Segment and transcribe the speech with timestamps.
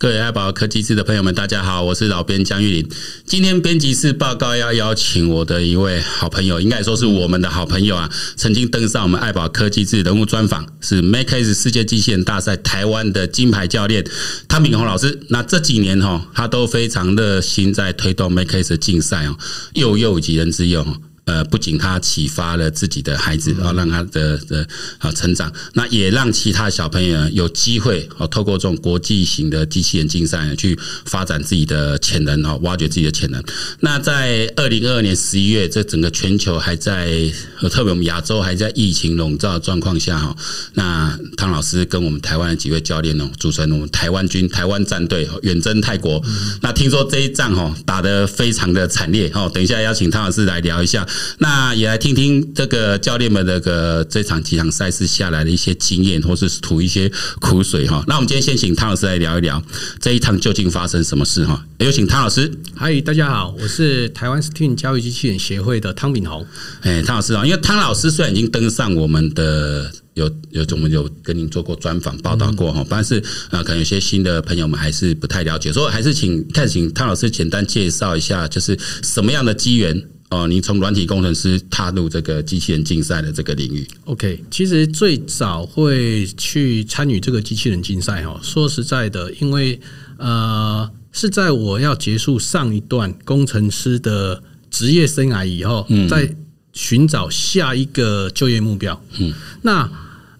[0.00, 2.88] 各位爱宝科技志的朋友们，大家好，我是老编江玉林。
[3.26, 14.08] 今天编辑室报告要邀请我的一位好朋友，应该说是我们的好朋友啊，曾经登上我们爱宝科技志人物专访，是 make ace 世界机器人大赛台湾的金牌教练
[14.46, 15.18] 汤炳宏老师。
[15.30, 19.36] 那这几年哈，他都非常热心在推动 MakeX 的竞赛哦，
[19.74, 21.02] 又又及人之用。
[21.28, 33.44] 呃，不仅他启发了自己的孩子，然后让他的的啊成长，那也让其他小朋友有机会哦，透过这种国际型的机器人竞赛去发展自己的潜能哦，挖掘自己的潜能。
[33.80, 37.30] 那在二零二二年十一月，这整个全球还在，
[37.70, 40.34] 特别我们亚洲还在疫情笼罩的状况下哈，
[40.72, 46.24] 那汤老师跟我们台湾的几位教练哦，组成我们台湾军台湾战队远征泰国。
[46.62, 51.06] 那听说这一仗哦，打得非常的惨烈哦，等一下邀请汤老师来聊一下。
[51.38, 57.10] 那也来听听这个教练们这个这场几场赛事下来的一些经验，或是吐一些
[57.40, 58.02] 苦水哈。
[58.06, 59.62] 那我们今天先请汤老师来聊一聊
[60.00, 61.64] 这一趟究竟发生什么事哈。
[61.78, 62.50] 有请汤老师。
[62.74, 66.46] 嗨，大家好，我是台湾 STEAM 教育机器人协会的汤炳宏。
[66.82, 80.02] 哎，汤老师啊，因为汤老师虽然已经登上我们的有有我们有跟您做过专访报道过哈，但是啊，可能有些新的朋友们还是不太了解，所以还是请看请汤老师简单介绍一下，就是什么样的机缘。
[80.30, 83.88] 哦，您从软体工程师踏入这个机器人竞赛的这个领域。
[84.04, 89.80] OK，其实最早会去参与这个机器人竞赛哦，说实在的，因为
[90.18, 96.34] 呃是在我要结束上一段工程师的职业生涯以后，嗯在
[96.74, 99.02] 寻找下一个就业目标。
[99.18, 99.32] 嗯，
[99.62, 99.90] 那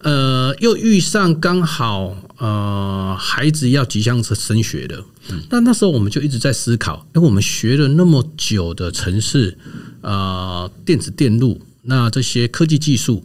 [0.03, 5.03] 呃又遇上刚好呃孩子要即将升升学的。
[5.51, 9.57] 那那时候我们就一直在思考，哎，我们学了那么久的城市，
[10.01, 13.25] 啊，电子电路，那这些科技技术，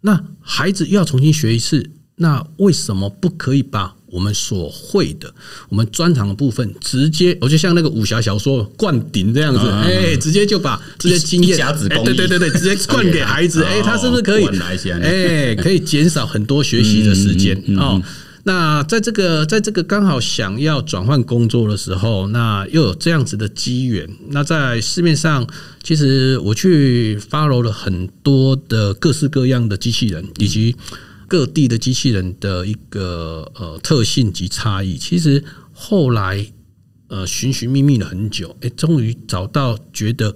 [0.00, 5.34] 那孩子又要重新学一次，那为什么不可以把我们所会的、
[5.68, 11.58] 我们专长的部分，直接，我就像那个武侠小说灌顶这样子，哎，直接就把这些经验，
[12.04, 14.44] 对对对对，直接 灌给孩子，哎，他是不是可以？
[15.02, 18.00] 哎，可以减少很多学习的时间哦。
[18.46, 24.08] 那在这个在这个刚好想要转换工作的时候，那又有这样子的机缘。
[24.28, 25.44] 那在市面上，
[25.82, 30.76] 其实我去 follow 了很多的各式各样的机器人，以及
[31.26, 34.96] 各地的机器人的一个呃特性及差异。
[34.96, 35.42] 其实
[35.72, 36.46] 后来
[37.08, 40.32] 呃寻寻觅觅了很久，诶，终于找到觉得。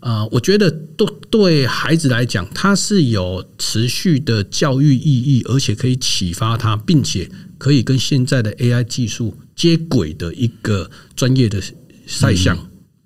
[0.00, 11.60] 啊，我觉得对对孩子来讲，它是有持续的教育意义，而且可以启发他，并且可以跟现在的 AI 技术接轨的一个专业的
[12.06, 12.56] 赛项。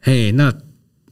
[0.00, 0.54] 嘿，那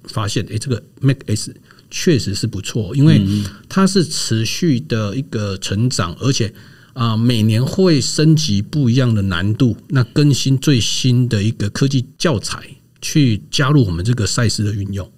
[0.04, 1.54] 发现诶，这个 Mac S
[1.90, 3.20] 确实是不错，因为
[3.68, 6.52] 它是持续的一个成长，而且
[6.92, 12.62] 啊，每年会升级不一样的难度，那更新最新的一个科技教材，
[13.00, 15.10] 去加入我们这个赛事的运用。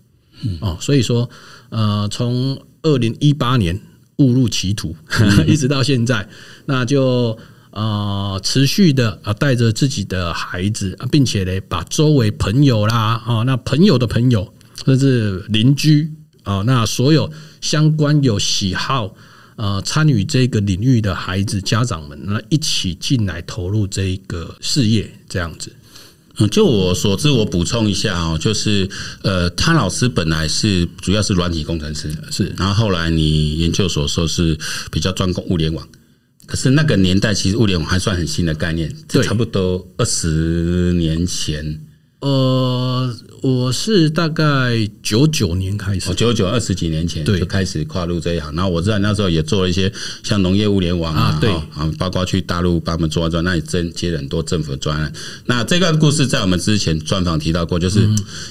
[0.60, 1.28] 哦，所以说，
[1.70, 3.80] 呃，从二零一八年
[4.16, 4.94] 误入歧途，
[5.46, 6.28] 一直到现在，
[6.66, 7.38] 那就
[7.72, 16.10] 呃持续的啊带着自己的孩子，并且呢把周围朋友啦，啊，那朋友的朋友，甚至邻居
[16.44, 19.14] 啊，那所有相关有喜好
[19.56, 25.72] 呃参与这个领域的孩子家长们，那一起进来投入这一个事业，这样子。
[26.38, 28.88] 嗯，就我所知，我补充一下哦，就是
[29.22, 34.58] 呃，汤老师本来是主要是软体工程师，是，然后后来你研究所说是
[34.90, 35.86] 比较专攻物联网，
[36.52, 41.80] 可是那个年代其实物联网还算很新的概念，这，差不多二十年前。
[42.20, 48.54] 呃，我是大概九九年开始，九九二十几年前就开始跨入这一行。
[48.54, 49.90] 然后我知道那时候也做了一些
[50.22, 55.10] 像农业物联网啊，对啊，包括去大陆帮我们做专，那也真接了很多政府的专案。
[55.46, 58.06] 那这个故事在我们之前专访提到过，就是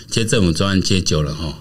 [0.09, 1.55] 接政府专案接久了哈。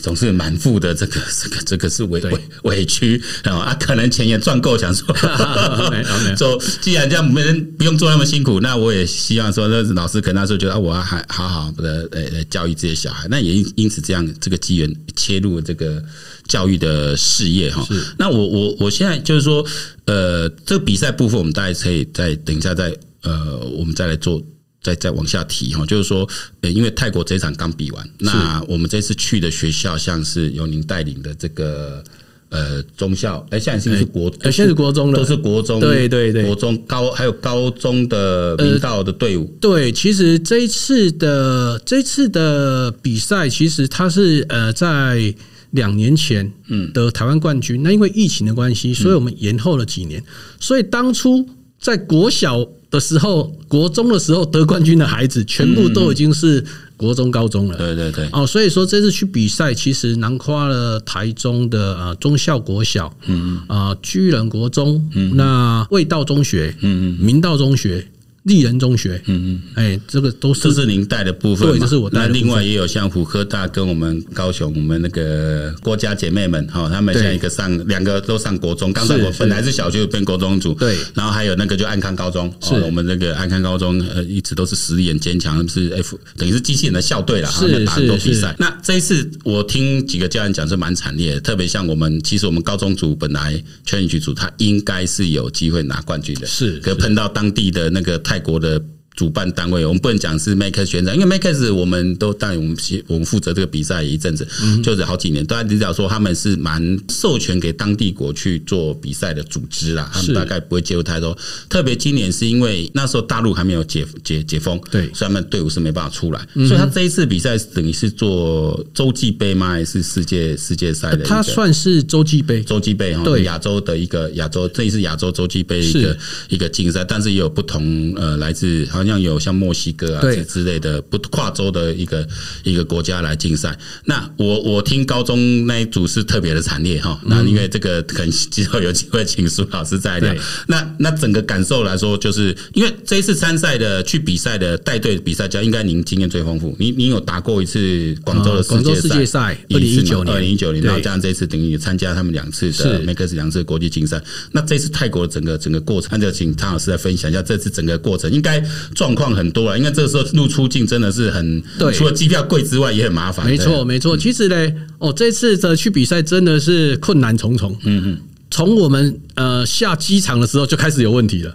[0.00, 5.14] 总是满腹的这个这个这个是委委委屈啊，可能钱也赚够，想说
[6.36, 16.02] 说， 既然这样没人不用做那么辛苦，那我也希望说，那老师可能那时候觉得我要还好好的呃教育这些小孩，那也因因此这样这个机缘切入这个
[16.46, 17.86] 教育的事业哈。
[18.16, 19.64] 那我我我现在就是说，
[20.04, 24.40] 呃，这个比赛部分我们大家可以再等一下再呃，我们再来做。
[24.84, 26.28] 再再往下提哈，就是说，
[26.60, 32.04] 呃，因为泰国这一场刚比完，那我们这次去的学校，像是由您带领的这个
[32.50, 39.44] 呃中校，哎，现在是是国，现在是国中了，都是国中，对对对，国中高还有高中的明道的队伍。
[39.58, 45.34] 对，其实这一次的这一次的比赛，其实它是呃在
[45.70, 50.22] 两年前嗯的台湾冠军，那因为疫情的关系，所以我们延后了几年，
[50.60, 51.48] 所以当初
[51.80, 52.68] 在国小。
[52.94, 56.64] 的时候，国中的时候得冠军的孩子，全部都已经是
[56.96, 57.76] 国中、高中了。
[57.76, 58.28] 对对对。
[58.32, 68.06] 哦，所以说这次去比赛，其实囊括了台中的呃中校国小，嗯嗯，啊居仁国中，嗯，那味道中学，嗯嗯，明道中学。
[68.44, 72.28] 立人中学，嗯嗯，哎，这个都是这是您带的部分，对，这是我带的。
[72.28, 80.96] 那另外也有像虎科大跟我们高雄我们那个郭家姐妹们哈，他们现在一个上两个都上国中，刚上我，本来是小学变国中组，对。
[81.14, 82.74] 然后还有那个就安康高中，是。
[82.74, 88.54] 我们那个安康高中呃一直都是实力很坚强，是 F 等于是机器人的校队了，是打很多比赛。
[88.58, 98.93] 那这一次我听几个教练讲是蛮惨烈的，特别像我们其实我们高中组本来 challenge 组他应该是有机会拿冠军的，是，可碰到当地的那个泰国的。
[99.14, 102.76] 主办单位，我们不能讲是 Makex 学长，因为 Makex 我们都当然我们
[103.06, 104.44] 我们负责这个比赛一阵子，
[104.82, 105.46] 就是好几年。
[105.46, 111.36] 大家知道说他们是蛮授权给当地国去做比赛的组织啦，他们大概不会介入太多。
[111.68, 116.40] 特别今年是因为那时候大陆还没有解解解封，对，所以他们队伍是没办法出来。
[116.54, 119.68] 所以他这一次比赛等于是做洲际杯吗？
[119.68, 121.24] 还是世界世界赛的？
[121.24, 126.18] 他算是洲际杯，洲际杯哈，对，亚洲的一个亚洲，这一次亚洲洲际杯一个
[126.48, 128.84] 一个竞赛，但是也有不同呃来自。
[129.06, 132.26] 像有像墨西哥啊之类的不跨州的一个
[132.62, 133.76] 一个国家来竞赛。
[134.04, 137.20] 那我我听高中那一组是特别的惨烈哈。
[137.26, 140.34] 那因为这个可能之后有机会请苏老师再聊。
[140.68, 146.74] 那那整个感受来说，就是因为这一次参赛的去比赛的带队比赛家，应该您经验最丰富。
[146.78, 149.00] 您您有打过一次广州的世界赛？
[149.00, 154.22] 世界赛二零一九年，二零一九年，然后加上这一次等于参加他们两次的 Makex 两次国际竞赛。
[154.52, 158.62] 那这次泰国整个整个过程，那就请汤老师来分享一下这次整个过程应该。
[158.94, 163.44] 状况很多了，因为这个时候入出境真的是很，对，除了机票贵之外也很麻烦。
[163.44, 164.16] 没错，没错。
[164.16, 167.76] 其实呢，哦，这次的去比赛真的是困难重重。
[167.84, 168.18] 嗯嗯，
[168.50, 171.54] 从我们呃下机场的时候就开始有问题了。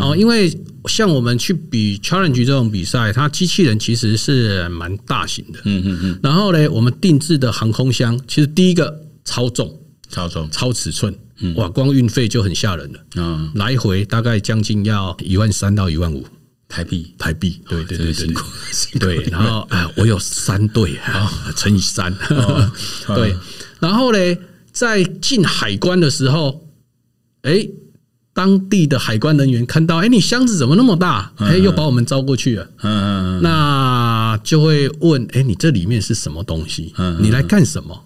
[0.00, 0.52] 哦，因为
[0.86, 5.58] 像我们去比 Challenge 这种比赛，它机器人其实是蛮大型的。
[5.64, 6.18] 嗯嗯嗯。
[6.22, 9.74] 然后呢，我们定制的航空箱其实第一个超重，
[10.10, 11.14] 超重，超尺寸。
[11.56, 12.98] 哇，光运费就很吓人了。
[13.16, 16.24] 嗯，来回大概将近要一万三到一万五。
[16.68, 18.28] 台币，台币，对对对对，
[18.98, 22.12] 对，然后啊，我有三对啊，乘以三，
[23.14, 23.36] 对，
[23.78, 24.18] 然后呢，
[24.72, 26.66] 在进海关的时候，
[27.42, 27.68] 哎，
[28.32, 31.32] 当地的海关人员看到，哎，你箱子怎么那么大？
[31.38, 36.92] 哎，又把我们招过去了，嗯嗯，那就会问，哎，你这里面是什么东西？
[37.20, 38.04] 你来干什么？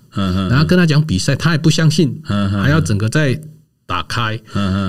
[0.51, 3.41] 然后跟他讲比赛，他也不相信，还要整个在。
[3.89, 4.39] 打开，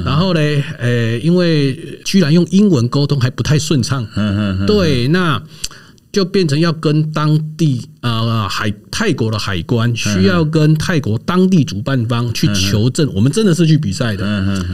[0.04, 0.42] 然后呢，
[0.78, 1.74] 呃，因为
[2.04, 4.06] 居然用英文沟通还不太顺畅，
[4.68, 5.42] 对，那
[6.12, 14.66] 就变成要跟当地呃海泰国的海关需要跟泰国当地主办方去求证，我们真的是去比赛的，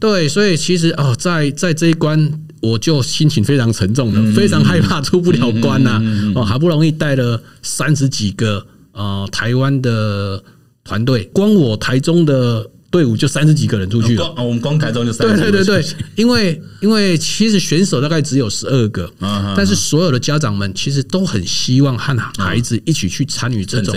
[0.00, 2.32] 对，所以其实哦，在在这一关，
[2.62, 6.00] 我就心情非常沉重的，非常害怕出不了关呐，
[6.34, 10.42] 哦，好不容易带了三十几个呃台湾的
[10.84, 12.70] 团队，光我台中的。
[12.94, 15.50] 队伍就三十几个人出去了，啊我们光台中就三十几个。
[15.50, 19.12] 对对对对，因为因为其实选手大概只有十二个，
[19.56, 23.92] 但是所有的家长们其实都很希望和孩子一起去参与这种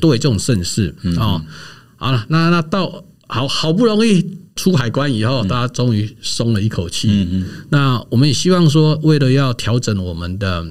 [0.00, 1.42] 对这种盛事啊。
[1.96, 7.08] 好了，那那到好好不容易出海关以后，大家终于松了一口气。
[7.10, 10.64] 嗯嗯，那我们也希望说，为了要调整我们的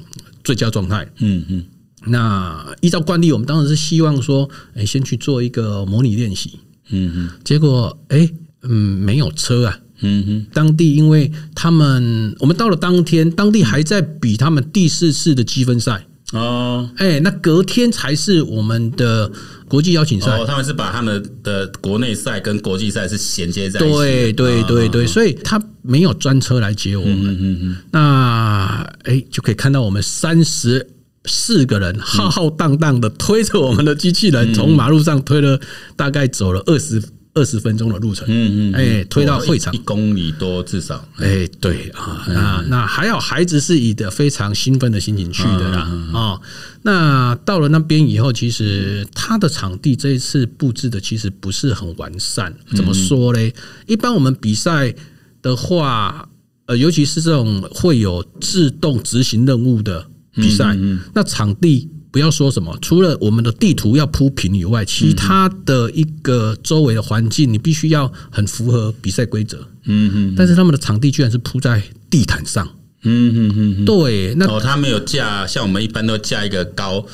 [0.46, 1.66] 最佳状态，嗯嗯，
[2.06, 6.58] 那依照惯例，我们当然是希望说，哎，先去做一个模拟练习。
[6.90, 9.80] 嗯哼，结果哎、欸，嗯，没有车啊。
[10.02, 16.90] 嗯哼，当地因为他们，我们到了当天，当地还在比他们第四次的积分赛哦。
[16.98, 19.32] 哎、欸，那隔天才是我们的
[19.70, 20.38] 国际邀请赛。
[20.38, 23.90] 哦，他们是把他们的国内赛跟国际赛是衔接在一起。
[23.90, 27.34] 对对对对，所以他没有专车来接我们。
[27.40, 30.86] 嗯嗯，那哎、欸，就可以看到我们三十
[31.28, 35.60] 四个人浩浩荡荡的推着我们的机器人，从马路上推了
[35.96, 37.02] 大概走了二十
[37.34, 38.26] 二十分钟的路程。
[38.30, 41.06] 嗯嗯，哎，推到会场一公里多至少。
[41.18, 45.80] 哎，对啊，那那还好，孩子是以的非常兴奋的心情去的啦。
[46.14, 46.40] 啊，
[46.84, 52.56] 那到了那边以后，其实他的场地这一次布置的其实不是很完善。
[52.74, 53.54] 怎么说嘞？
[53.86, 54.96] 一般我们比赛
[55.42, 56.30] 的话，
[56.68, 60.08] 呃，尤其是这种会有自动执行任务的。
[60.36, 60.78] 比赛，
[61.14, 69.68] 那场地不要说什么，除了我们的地图要铺平以外，其他的一个周围的环境，你必须要很符合比赛规则。
[69.86, 70.34] 嗯嗯。
[70.38, 72.68] 但是他们的场地居然是铺在地毯上。
[73.04, 73.86] 嗯嗯嗯。
[73.86, 77.06] 对，那哦，他没有架，像我们一般都架一个高。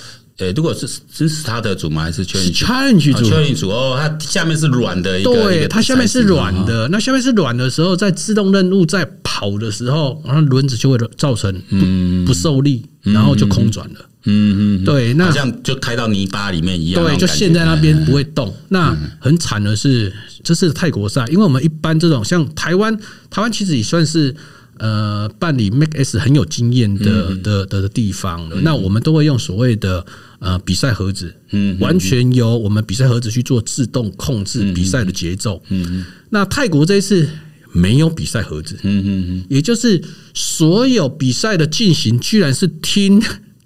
[0.42, 2.02] 呃，如果是支持他的组吗？
[2.02, 6.88] 还是 challenge challenge 组？challenge 组哦，它下面是软的一个，对，它下面是软的。
[6.88, 14.00] 那下面是软的时候，在自动任务在跑的时候，然后轮子就会造成不不受力，然后就空转了。
[14.26, 17.04] 嗯嗯，对，那好像就开到泥巴里面一样。
[17.04, 18.52] 对，就陷在那边不会动。
[18.70, 20.12] 那很惨的是，
[20.44, 22.98] 这是泰国赛，因为我们一般这种像台湾，
[23.30, 24.36] 台湾其实也算是。
[24.82, 28.60] 呃，办理 Make S 很有经验的的的的地方了。
[28.62, 30.04] 那我们都会用所谓的
[30.40, 35.62] 呃比赛盒子，嗯，完全由我们比赛盒子去做自动控制比赛的节奏。
[35.70, 37.30] 嗯，那泰国这一次
[37.72, 43.22] 没有比赛盒子，嗯嗯嗯，也就是所有比赛的进行居然是听。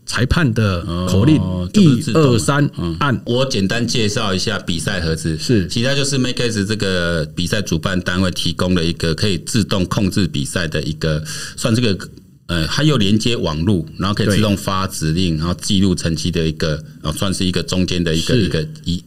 [0.06, 1.42] 裁判的口令，
[1.74, 2.70] 一二三，
[3.00, 3.22] 按。
[3.26, 11.24] 我简单介绍一下比赛盒子，是，其他就是 Makes 这个比赛主办单位提供了一个可以自动控制比赛的一个，
[11.58, 12.08] 算这个
[12.48, 19.04] 呃，它又连接网络，然后可以自动发指令，然后记录成绩的一个，然后算是一个中间的一个一个一。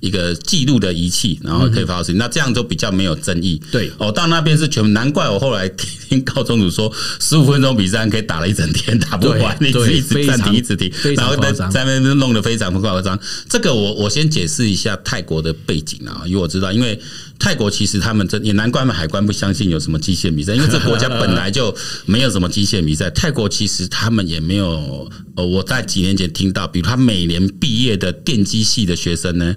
[0.00, 3.60] 一个记录的仪器，然后可以发出声音，那这样就比较没有争议。
[3.70, 13.18] 对，哦，到那边是全，难怪我后来听高中组说，十五分钟比赛可以打了一整天，打不完，一直一直暂停，一直停，然后在在那边弄得非常不夸张。
[13.48, 17.00] 这个我我先解释一下泰国的背景啊，因为我知道，因为。
[17.42, 21.74] 泰国其实他们这也难怪，他们海关不相信有什么机械比赛， 因为这国家本来就
[22.04, 23.08] 没有什么机械比赛。
[23.08, 29.56] 泰国其实他们也没有，呃，我在几年前听到，比如他每年毕业的电机系的学生呢。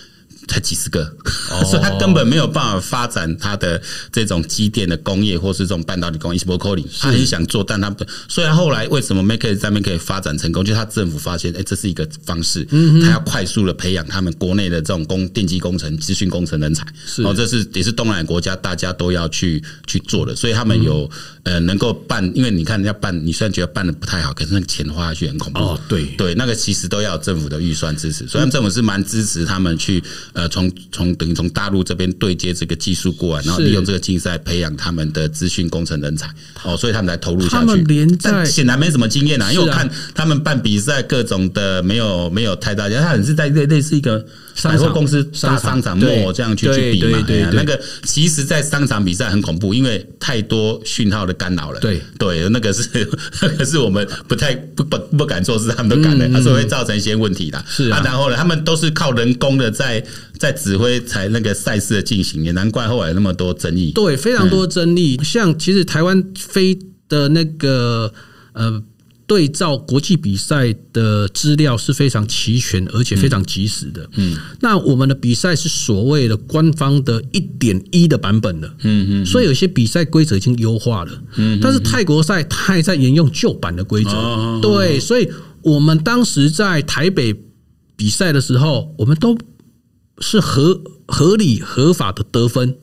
[0.47, 1.05] 才几十个，
[1.69, 3.81] 所以他根本没有办法发展他的
[4.11, 6.41] 这种机电的工业，或是这种半导体工业。
[6.99, 8.03] 他很想做，但他不。
[8.27, 10.65] 所以他后来为什么 Make 在那边可以发展成功？
[10.65, 12.67] 就是他政府发现，哎，这是一个方式，
[13.01, 16.83] 他要快速的培养他们国内的这种工电机工程、资讯工程人才。
[17.23, 20.35] 哦，这是也是东南亚国家大家都要去去做的。
[20.35, 21.09] 所以他们有
[21.43, 25.59] 呃能够办，因为你看要办，你虽然觉得办的不太好，可是那个钱花下去很恐怖。
[25.59, 28.27] 哦，对对，那个其实都要政府的预算支持。
[28.27, 30.03] 所以政府是蛮支持他们去。
[30.33, 36.33] 呃，从从等于从大陆这边对接这个技术过来，然后利用这个竞赛培养他们的资讯工程人才，
[36.63, 37.55] 哦，所以他们才投入下去。
[37.55, 44.25] 他们连在显然没什么经验啊，因为我看他们办比赛各种的没有没有太大，他很是在类类似一个
[44.63, 47.21] 百货公司大商场末这样去去比嘛。
[47.27, 51.79] 对，那个其实，在商场比赛很恐怖，因为太多讯号的干扰了。
[51.79, 52.89] 对对，那个是
[53.41, 57.63] 那个是我们不太不不不敢做事，他们都敢的，他说会造成一些问题的。
[57.67, 60.03] 是啊，然后呢，他们都是靠人工的在。
[60.41, 63.91] 在指挥才那个赛事的进行，也难怪后来那么多争议。
[63.91, 65.19] 对，非常多争议。
[65.23, 66.75] 像其实台湾飞
[67.07, 68.11] 的那个
[68.53, 68.81] 呃
[69.31, 74.05] 对照国际比赛的资料是非常齐全，而且非常及时的。
[74.17, 78.67] 嗯，那我们的比赛是所谓的官方的一点一的版本的。
[78.83, 81.23] 嗯嗯，所以有些比赛规则已经优化了。
[81.37, 84.59] 嗯，但是泰国赛它还在沿用旧版的规则。
[84.61, 87.33] 对，所以我们当时在台北
[87.95, 89.37] 比赛的时候，我们都。
[90.23, 92.77] 是合合理合法的得分，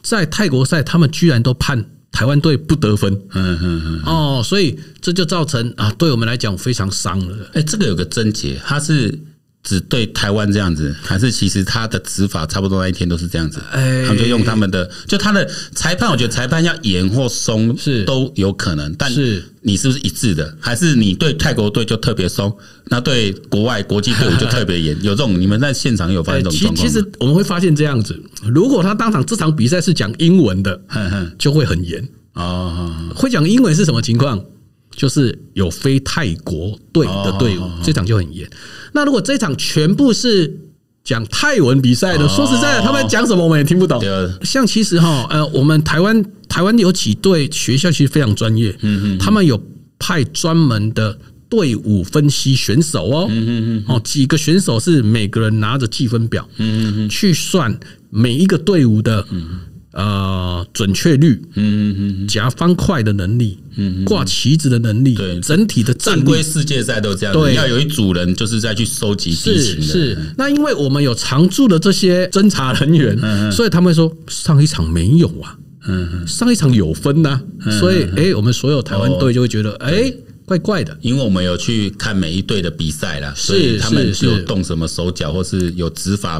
[0.00, 7.50] 在泰国赛他们居然都判台湾队不得分，嗯嗯嗯，哦，所以这就造成啊，对我们来讲非常伤了。
[7.54, 9.18] 哎，这个有个症结，他是。
[9.68, 13.60] 只对台湾这样子，还是其实他的执法差不多那一天都是这样子？
[13.70, 20.56] 哎，他们就用他们的，就他的裁判，我觉得裁判要严或松是都有可能，但是你是不是一致的？
[20.58, 22.50] 还是你对泰国队就特别松，
[22.86, 24.96] 那对国外国际队伍就特别严？
[25.04, 26.86] 有这种你们在现场有发现这种状况？
[26.86, 30.80] 其实我们会发现这样子，如果他当场这场比赛是讲英文的，
[31.36, 32.90] 就会很严哦。
[33.14, 34.42] 会讲英文是什么情况？
[34.98, 38.50] 就是有非泰国队的队伍，这场就很严。
[38.92, 40.52] 那如果这场全部是
[41.04, 44.02] 讲泰文比赛的，说实在的，他们讲什么我们也听不懂。
[44.42, 49.62] 像其实哈，呃，我们台湾台湾有几队学校其实非常专业，嗯嗯，他们有
[50.00, 51.16] 派专门的
[51.48, 57.78] 队伍分析选手哦，嗯嗯哦，几个选手是每个人拿着计分表，嗯嗯去算
[58.10, 59.24] 每一个队伍的。
[59.98, 69.82] 呃，准确率，嗯嗯嗯，夹方块的能力，嗯，挂旗子的能力，对，整体的正规世界赛都这样，对，要有一组人就是在去收集地形的。
[69.82, 73.18] 是，那因为我们有常驻的这些侦查人员，
[73.50, 77.40] 所以他们说上一场没有啊，嗯，上一场有分呐，
[77.80, 80.14] 所以哎，我们所有台湾队就会觉得哎，
[80.44, 86.38] 怪怪的，因为我们有去看每一队的比赛啦，所以他们有动什么手脚，或是有执法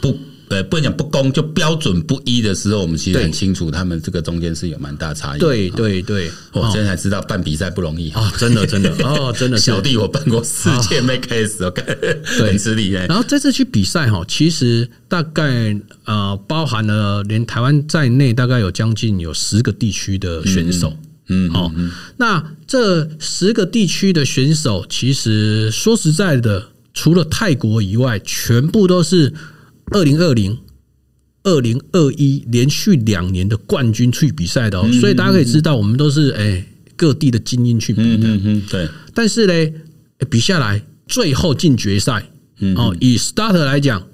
[0.00, 0.16] 不。
[0.52, 5.40] 对，不能讲不公，就标准不一的时候，我们其实很清楚，他们这个中间是有蛮大差异。
[5.40, 8.30] 对对对，我现在才知道办比赛不容易啊！
[8.36, 12.90] 真的真的哦， 真的，小弟我办过世界 Make S，对，很吃力。
[12.90, 20.94] 然后这次去比赛哈，其实大概呃包含了连台湾在内，大概有将近有十个地区的选手。
[21.28, 21.72] 嗯，好，
[22.18, 26.68] 那这十个地区的选手，其实说实在的。
[26.94, 29.32] 除了泰国以外，全部都是
[29.92, 30.58] 二零二零、
[31.44, 34.90] 二零二一连续两年的冠军去比赛的哦。
[35.00, 36.64] 所以大家可以知道，我们都是哎
[36.96, 38.28] 各地的精英去比的。
[38.28, 38.88] 嗯，对。
[39.14, 39.72] 但是呢，
[40.30, 42.26] 比下来最后进决赛，
[42.76, 44.06] 哦，以 starter 来讲，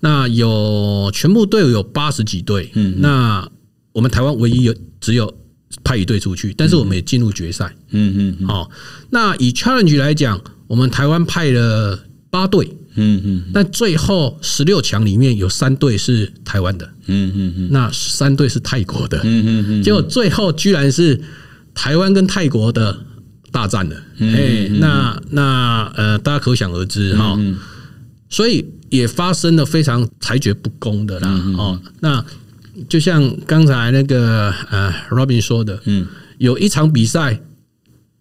[0.00, 3.50] 那有全部队伍有八十几队，嗯，那
[3.92, 5.34] 我们台湾唯一有只有
[5.82, 8.70] 派一队出去，但是我们也进入决赛，嗯嗯，好，
[9.10, 11.98] 那以 challenge 来讲，我们台湾派了
[12.30, 21.20] 八队，嗯嗯，但最后十六强里面有三队是台湾的，嗯嗯嗯，那三队是泰国的，嗯嗯嗯，结果最后居然是
[21.74, 22.98] 台湾跟泰国的
[23.50, 27.38] 大战了，哎，那那呃，大家可想而知哈，
[28.28, 32.24] 所以也发生了非常裁决不公的啦，哦，那。
[32.88, 36.06] 就像刚才那个呃，Robin 说的，嗯，
[36.38, 37.40] 有一场比赛，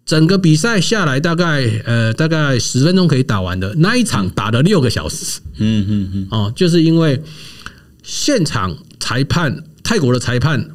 [0.08, 7.22] 整个比赛下来大概呃大概十分钟可以打完的那一场打了六个小时，嗯嗯嗯，哦，就是因为
[8.04, 10.66] 现场裁判泰国的裁判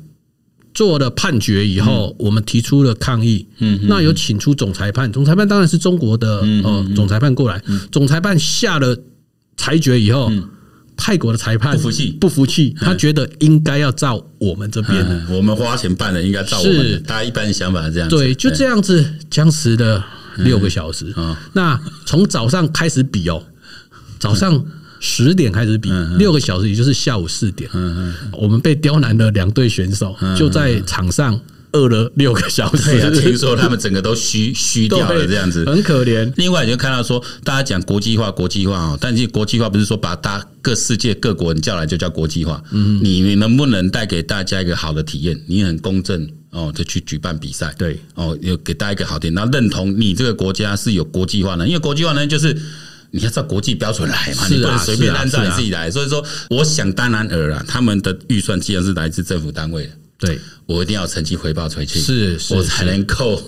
[0.75, 8.97] 做了判决以后，我们提出了抗议，嗯，那有请出总裁判，总裁判当然是中国的哦，总裁判过来，总裁判下了
[9.57, 10.31] 裁决以后。
[10.97, 16.75] 泰国的裁判不服气，不服气，他觉得应该要照我们这边的，我们花钱办的，应该照我们。
[16.75, 18.09] 是，大家一般想法是这样。
[18.09, 20.05] 对，就这样子僵持了
[20.39, 21.13] 六个小时。
[21.53, 23.43] 那从早上开始比哦，
[24.19, 24.65] 早上
[25.01, 27.71] 十点开始比，六个小时，也就是下午四点。
[28.33, 31.41] 我们被刁难的两队选手就在场上。
[31.73, 36.31] 饿了六个小时，听说他们整个都虚 虚掉了，这样子很可怜。
[36.37, 42.63] 另外，你就看到说，大家讲国际化，国际化哦，但是国际化不是说把大各世界各国人叫来就叫国际化。
[42.71, 45.41] 嗯，你你能不能带给大家一个好的体验？
[45.47, 52.55] 你很公正哦，就去举办比赛，对哦，有给大家一个好点，然后认同你这个国家是有国际化的，因为国际化呢，就是
[53.13, 55.91] 你要照国际标准来嘛，你不能随便按照你自己来。
[55.91, 59.93] 所以说，我想当然尔啊，他们的预算既然是来自政府单位的。
[60.19, 63.43] 对，我一定要成绩回报出去，是，我才能够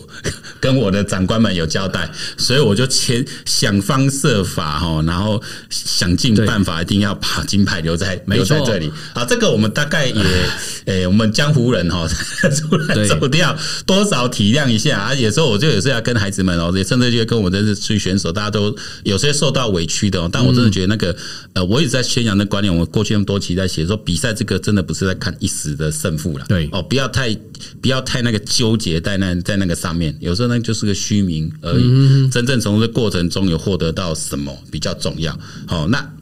[0.61, 8.91] 跟我的长官们有交代，所以我就前想方设法哈，然后想尽办法，一定要把金牌留在留在这里。
[9.15, 10.25] 啊，这个我们大概也，
[10.87, 12.07] 诶，我们江湖人哈，
[12.51, 15.15] 出来走掉，多少体谅一下啊。
[15.15, 18.75] 有时候我就有时候要跟孩子们哦，也甚至就跟我们这些选手，大家都
[19.05, 20.29] 有些受到委屈的哦。
[20.31, 21.17] 但我真的觉得那个，
[21.55, 26.69] 呃，我一直在宣扬的观念，我过去那么多期在写说，比赛这个真的不是在看一时的胜负了，对。
[26.73, 27.35] 哦，不要太
[27.81, 32.29] 不要太那个纠结在那在那个上面，有时候那就是个虚名而已。
[32.31, 35.39] 真正从这过程中有获得到什么比较重要。
[35.67, 36.15] 好，那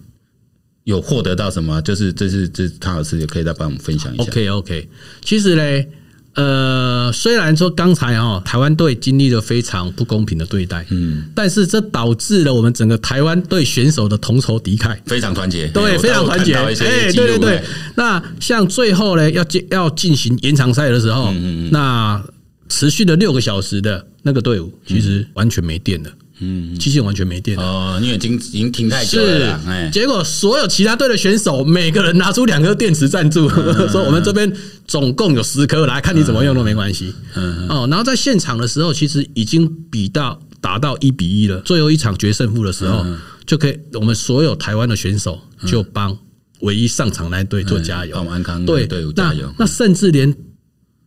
[0.85, 1.81] 有获得到什么？
[1.83, 4.25] 就是这是这汤老师也可以再帮我们分享一下。
[4.25, 4.88] OK OK，
[5.25, 5.90] 其实嘞。
[6.35, 16.55] 呃，虽然说刚才哦，台湾队经历了非常不公平的对待，嗯，但是这导致了我们整个台湾队选手的同仇敌忾，非常团结，对，非常团结。
[16.55, 17.62] 哎，对对对。
[17.97, 21.33] 那像最后呢，要进要进行延长赛的时候，
[21.71, 22.23] 那
[22.68, 26.11] 持续了六个小时的那个队伍，其实完全没电了。
[26.44, 29.61] 嗯，机器完全没电哦，因为已经已经停太久了。
[29.66, 34.52] 哎，结果所有其他队的选手每个人拿出两颗电池赞助，说我们这边
[34.87, 37.14] 总共有十颗，来看你怎么用都没关系。
[37.37, 41.61] 嗯哦，然后在现场的时候，其实已经比到打到一比一了。
[41.61, 43.07] 最后一场决胜负的时候，
[43.46, 46.18] 就可以我们所有台湾的选手就帮
[46.61, 49.55] 唯一上场那队做加油，帮安康队队伍加油。
[49.57, 50.35] 那甚至连。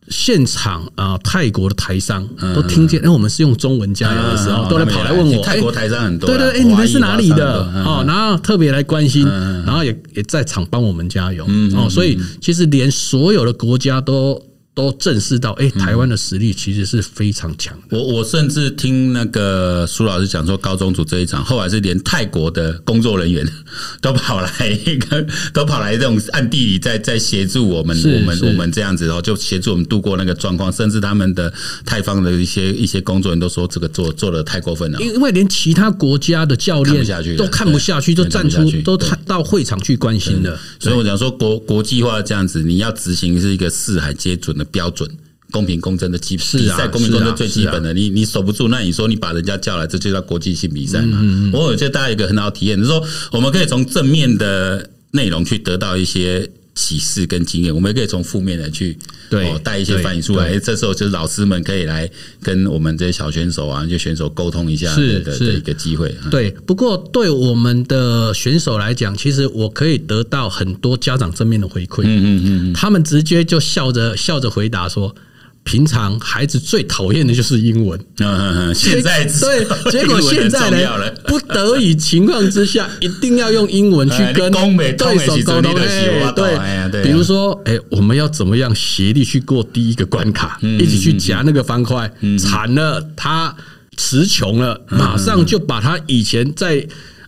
[0.08, 7.62] 现场啊，泰国的台商都听见，哎，我们是用中文加油的时候，都来跑来问我，泰国台商很多，对对，哎，你们是哪里的？
[7.84, 9.26] 哦，然后特别来关心，
[9.64, 14.40] 然后也也在场帮我们加油，哦，所以其实连所有的国家都。
[14.76, 17.96] 都正视到，哎，台湾的实力其实是非常强的。
[17.96, 23.42] 我我甚至听那个苏老师讲说，高中组这一场，后来是连泰国的工作人员
[24.02, 30.70] 都跑来，一个 都跑来这种暗地里在在协助我们，我们我们这样子，然后就协助我们度过那个状况。
[30.70, 31.50] 甚至他们的
[31.86, 35.00] 泰方的一些一些工作人员都说，这个做做的太过分了。
[35.00, 37.02] 因为连其他国家的教练
[37.38, 40.58] 都看不下去，就站出都到会场去关心的。
[40.78, 44.65] 所以我讲说，国国际化这样子，你要执行是一个四海皆准的。
[44.66, 45.10] 标准、
[45.50, 51.20] 公平、公正的基比赛，公平公正最基本的，你你守不住，那你说你把人家叫来，这就叫国际性比赛嘛？
[51.52, 53.02] 我觉得大家有一个很好的体验，就是说
[53.32, 58.96] 我们可以从正面的内容去得到一些启示跟经验，我们也可以从负面的去
[59.28, 60.56] 对带一些反应出来。
[60.60, 62.08] 这时候就是老师们可以来
[62.40, 66.14] 跟我们这些小选手啊，就选手沟通一下的的一个机会。
[66.30, 72.02] 对，不过对我们的选手来讲，其实我可以得到很多家长正面的回馈。
[72.04, 75.16] 嗯嗯嗯，他们直接就笑着笑着回答说。
[75.66, 77.98] 平常孩子最讨厌的就是英文。
[78.20, 84.50] 嗯嗯嗯，现在对，结果现在呢，不得已情况之下，一定要用英文去跟
[84.96, 85.74] 对手沟通。
[85.74, 93.52] 哎，对，比如说，哎，我们要怎么样协力去过第一个关卡，一起去夹那个方块，惨了，他
[93.96, 96.86] 词穷了，马上就把他以前在。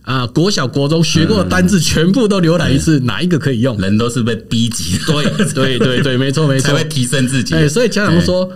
[0.09, 3.77] 啊，国小、国中学过的单字全部都浏览一次，嗯、哪一个可以用？
[3.77, 7.53] 人都是被逼急，对对对对，没错没错，才会提升自己。
[7.53, 8.51] 哎，所以家长说，欸、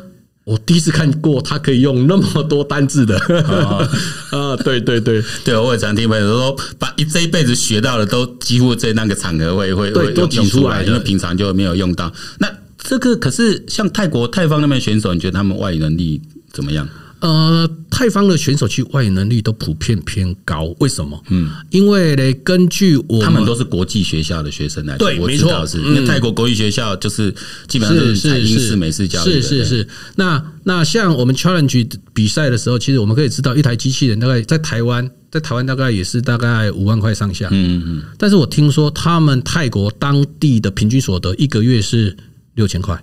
[0.46, 3.20] 我第一次看过他可以用那么多单字的。
[3.46, 3.88] 啊、
[4.32, 12.12] 哦，对对对对，我也常听朋友说，把一这一辈子学到的都几乎在那个场合会会会都挤出来，因为平常就没有用到。
[12.40, 16.20] 那这个可是像泰国泰方那边选手，你觉得他们外语能力
[16.52, 16.90] 怎么样？
[17.24, 21.24] 呃，泰方的选手其实外语能力都普遍偏高，为什么？
[21.30, 27.34] 嗯，因为呢，根据我们他们都是国际学校的学生来，对，没错，是因为泰国国际学校就是
[27.70, 29.88] 基本上是是英式美式教育，是是是。
[30.18, 38.04] 那那像我们 challenge 比赛的时候，其实我们可以知道，一台机器人大概在台湾，在台湾大概也是大概五万块上下，嗯嗯。
[38.18, 42.18] 但是我听说他们泰国当地的平均所得一个月是
[42.56, 43.02] 六千块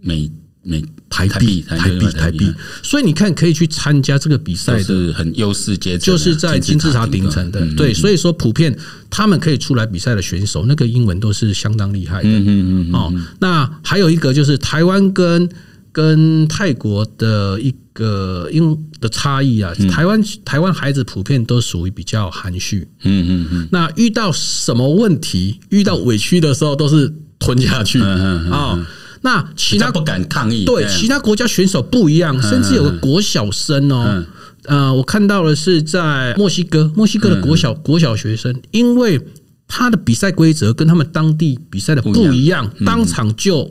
[0.00, 0.30] 每。
[0.66, 2.52] 美台币台币台币，
[2.82, 7.64] 所以你看可以去参加这个比赛的，是很优势阶层，就是在金字塔顶层的。
[7.76, 8.76] 对，所以说普遍
[9.08, 12.28] 他们可以出来比赛的选手，那个英文都是相当厉害的。
[12.28, 12.94] 嗯嗯嗯。
[12.94, 15.48] 哦，那还有一个就是台湾跟
[15.92, 22.88] 跟泰国的一个英的差异啊，台湾台湾孩子普遍都属于比较含蓄。
[23.04, 23.68] 嗯嗯嗯。
[23.70, 28.00] 那遇到什么问题，遇到委屈的时候，都是吞下去。
[28.00, 28.86] 嗯嗯
[29.22, 34.24] 那其他不敢抗议，对其他国家选手不一样，甚至有个国小生哦，
[34.64, 39.20] 呃，我看到的是在墨西哥，墨西哥的国小国小学生，因为
[39.66, 43.70] 他的比赛规则跟他们当地比赛的不一样，当场就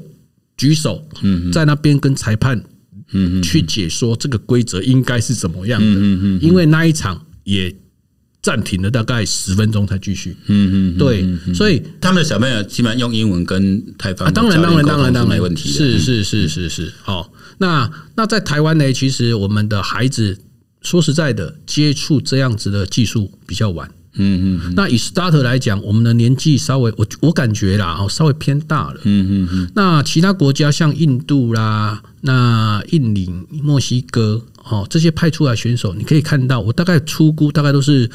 [0.57, 1.07] 举手，
[1.53, 2.63] 在那边跟裁判，
[3.43, 5.85] 去解说这个规则应该是怎么样的，
[6.39, 7.75] 因为那一场也。
[8.45, 10.37] 暂停了大概十分钟才继续。
[10.45, 15.67] 嗯嗯，对，所以他们的小朋友基本上用英文跟泰方，当然当然当然当然没问题。
[15.67, 16.93] 是是是是是。
[17.01, 18.93] 好，那那在台湾呢？
[18.93, 20.37] 其实我们的孩子
[20.83, 23.89] 说实在的，接触这样子的技术比较晚。
[24.13, 24.73] 嗯嗯。
[24.75, 28.99] 那以 starter 来讲，我们的年纪稍微我我感觉啦，哦，稍微偏大了。
[29.05, 29.71] 嗯嗯嗯。
[29.73, 38.07] 那其他国家像印度啦，那印尼、墨西哥哦，这些派出来选手，你可以看到，我大概初估大概都是。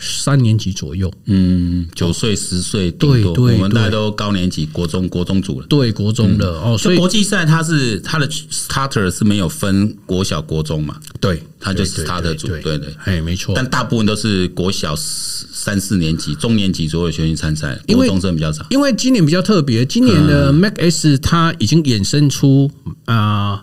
[0.00, 22.70] 三年级左右，嗯，九岁十岁，对对，我们大家都高年级，国中国中组了，对国中的哦，所以国际赛它是它的 starter 是没有分国小国中嘛，对，它就是 starter 组，对对，哎，没错，但大部分都是国小三四年级、中年级左右学生参赛，国中生比较少，因为今年比较特别，今年的 Mac S 它已经衍生出
[23.04, 23.62] 啊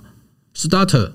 [0.56, 1.12] starter。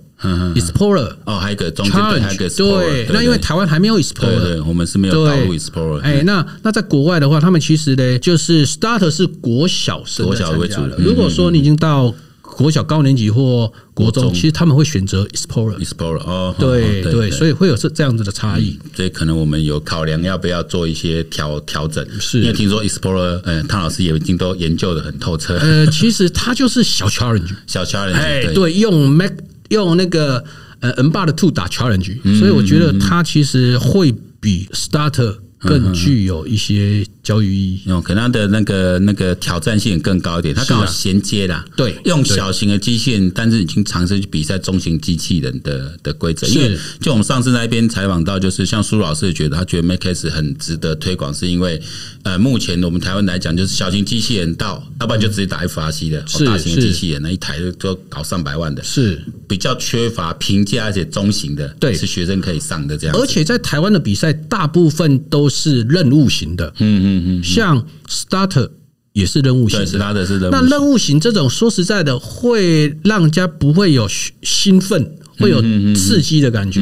[0.54, 6.00] Explorer 哦，还有一个中间还有一个对，那因为台湾还没有 Explorer，对，我们是没有导入 Explorer。
[6.00, 10.96] 哎，那那在国外的话，他们其实呢，就是 Starter 是国小生国小为主的。
[10.98, 15.78] 如果说你已经到国小高年级或国中，其实他们会选择 Explorer。
[15.78, 18.78] Explorer 哦，对对，所以会有这这样子的差异。
[18.94, 25.56] 所以可能我们有考量要不要做一些调调整，是因为听说 Explorer，嗯，汤老师也已经都研究的很透彻。
[25.56, 29.32] 呃，其实它就是小 Challenge， 小 Challenge，哎，对，用 Mac。
[29.72, 30.44] 用那个
[30.80, 35.38] 呃 N 八的 Two 打 Challenge，所以我觉得他其实会比 Starter。
[35.62, 41.64] 更具有一些教育意义，可能它的那个那个挑战性更高一点，它刚好衔接啦。
[41.76, 46.46] 对，用小型的机器人，但是已经尝试去比赛中型机器人的的规则。
[46.48, 51.80] 因为就我们上次那边采访到，就是像苏老师觉得，他觉得 Max 很值得推广，是因为
[52.24, 59.22] 呃，目前我们台湾来讲，就是小型机器人到，要不然就直接打 FRC 的，大型机器人那一台就都搞上百万的，是。
[59.48, 63.14] 比较缺乏平价而且中型的，对，是学生可以上的这样。
[63.14, 68.68] 而且在台湾的比赛，大部分都是任务型的，嗯嗯嗯，像 starter
[69.12, 70.50] 也是任务型的，是任务。
[70.50, 74.08] 那任务型这种，说实在的，会让人家不会有
[74.42, 75.16] 兴奋。
[75.38, 75.60] 会有
[75.94, 76.80] 刺激的感觉，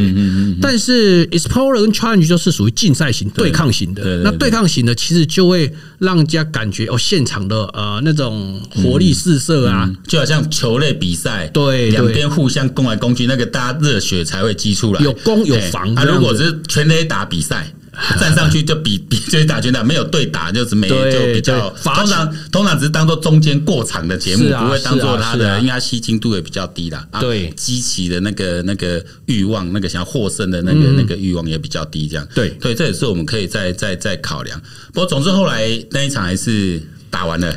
[0.60, 4.22] 但是 Explorer 跟 Challenge 就是属于竞赛型、对抗型的。
[4.22, 15.94] 那对抗型的其实就会让人家感觉哦，现场的呃那种活力四射啊，就好像球类比赛，对，两边互相攻来攻去，那个大家热血才会激出来，有攻有防。
[15.94, 17.72] 他如果是全垒打比赛。
[18.18, 20.94] 站上去就比 比就是打拳打，没有对打就是没就
[21.32, 27.06] 比较通常通常只是当做中间过场的节目，不会当做他的，因为他吸睛度也比较低啦。
[27.20, 32.26] 对，激起的那个那个欲望，那个想要获胜的那个那个欲望也比较低，这样。
[32.34, 34.60] 对对，这也是我们可以再再再考量。
[34.92, 37.54] 不过总之后来那一场还是打完了。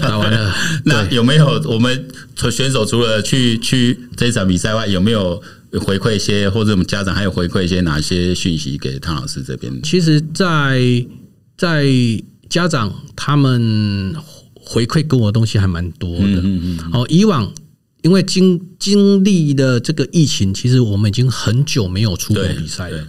[0.00, 0.54] 打完了。
[0.84, 2.08] 那有没有我们
[2.48, 9.82] 选手除了去去这一场比赛外，有没有回馈一些，或者我们家长还有回馈一些哪些讯息给汤老师这边？
[9.82, 11.04] 其实在，
[11.56, 14.14] 在在家长他们
[14.54, 16.24] 回馈给我的东西还蛮多的。
[16.24, 16.90] 嗯嗯嗯。
[16.92, 17.52] 哦，以往
[18.02, 23.06] 因为经经历的这个疫情，其实我们已经很久没有出国比赛了。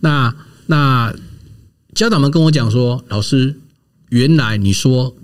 [0.00, 0.34] 那
[0.66, 1.14] 那
[1.94, 3.54] 家长们跟我讲说，老师，
[4.10, 5.16] 原来你说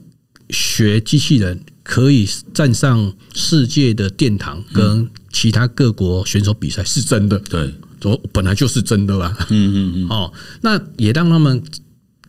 [0.49, 7.39] 学机器人可以站上世界的殿堂，跟其他各国选手比赛是真的。
[7.39, 9.37] 对，我本来就是真的啦。
[9.51, 10.09] 嗯嗯嗯。
[10.09, 11.63] 哦，那也让他们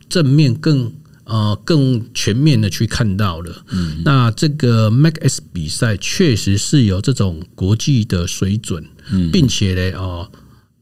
[0.10, 0.92] 正面更
[1.26, 3.66] 呃更全面的去看到了。
[3.72, 4.02] 嗯。
[4.04, 8.86] 那这个 Mac S 比赛确实是有这种国际的水准，
[9.32, 10.32] 并且呢，哦。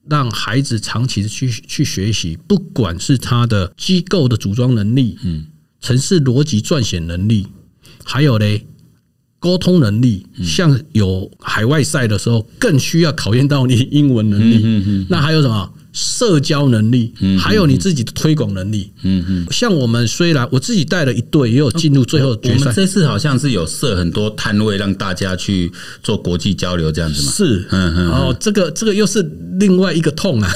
[0.10, 5.45] 让孩子长期的去去学习，不管是他的机构的组装能力，嗯，
[5.79, 7.45] 城市逻辑撰写能力，
[8.04, 8.66] 还有嘞
[9.40, 15.06] 沟通能力，像有海外赛的时候，更需要考验到你英文能力。
[15.10, 15.74] 那还有什么？
[15.94, 18.94] 社交能力，还有你自己的推广能力。
[19.02, 22.60] 嗯嗯，像我们虽然我自己带了一队，也有进入最后决赛。
[22.60, 25.70] 我们这次好像是有设很多摊位，让大家去
[26.02, 27.32] 做国际交流，这样子嘛？
[27.34, 28.10] 是，嗯嗯。
[28.10, 29.22] 哦，这个这个又是
[29.60, 30.50] 另外一个痛啊。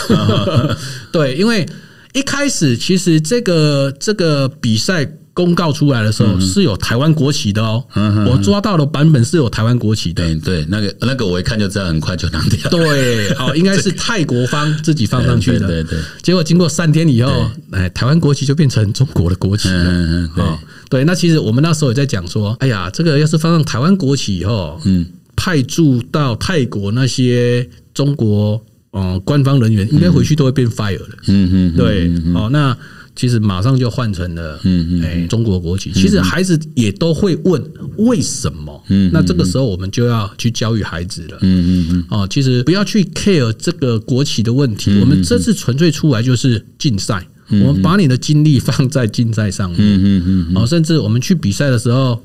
[1.11, 1.67] 对，因为
[2.13, 5.17] 一开始其实这个这个比赛。
[5.35, 7.83] 公告出来的时候是有台湾国旗的哦，
[8.25, 10.23] 我抓到的版本是有台湾国旗的。
[10.23, 12.69] 对对，那个那个我一看就知道很快就拿掉。
[12.69, 15.67] 对， 好，应该是泰国方 自己放上去的。
[15.67, 15.99] 对对。
[16.23, 19.83] 结果经过三天以后，哎，台湾国旗就变成中国的国旗了。
[19.83, 20.57] 嗯嗯嗯。
[20.89, 31.09] 对，那其实我们那时候也在讲说，哎呀，这个要是放上台湾国旗以后，嗯，派驻到泰国那些中国嗯官方人员，应该回去都会变 fire 了。
[31.27, 31.75] 嗯嗯。
[31.75, 32.77] 对，好，那。
[33.15, 35.91] 其实马上就换成了，嗯嗯，中国国旗。
[35.93, 37.63] 其实孩子也都会问
[37.97, 42.05] 为什么，嗯，那这个时候我们就要去教育孩子了，嗯嗯嗯。
[42.09, 50.57] 哦，其实不要去 care 这个国旗的问题，我们这次纯粹出来就是竞赛，我们把你的精力放在竞赛上面，嗯嗯嗯。
[50.57, 52.21] 哦，甚至我们去比赛的时候。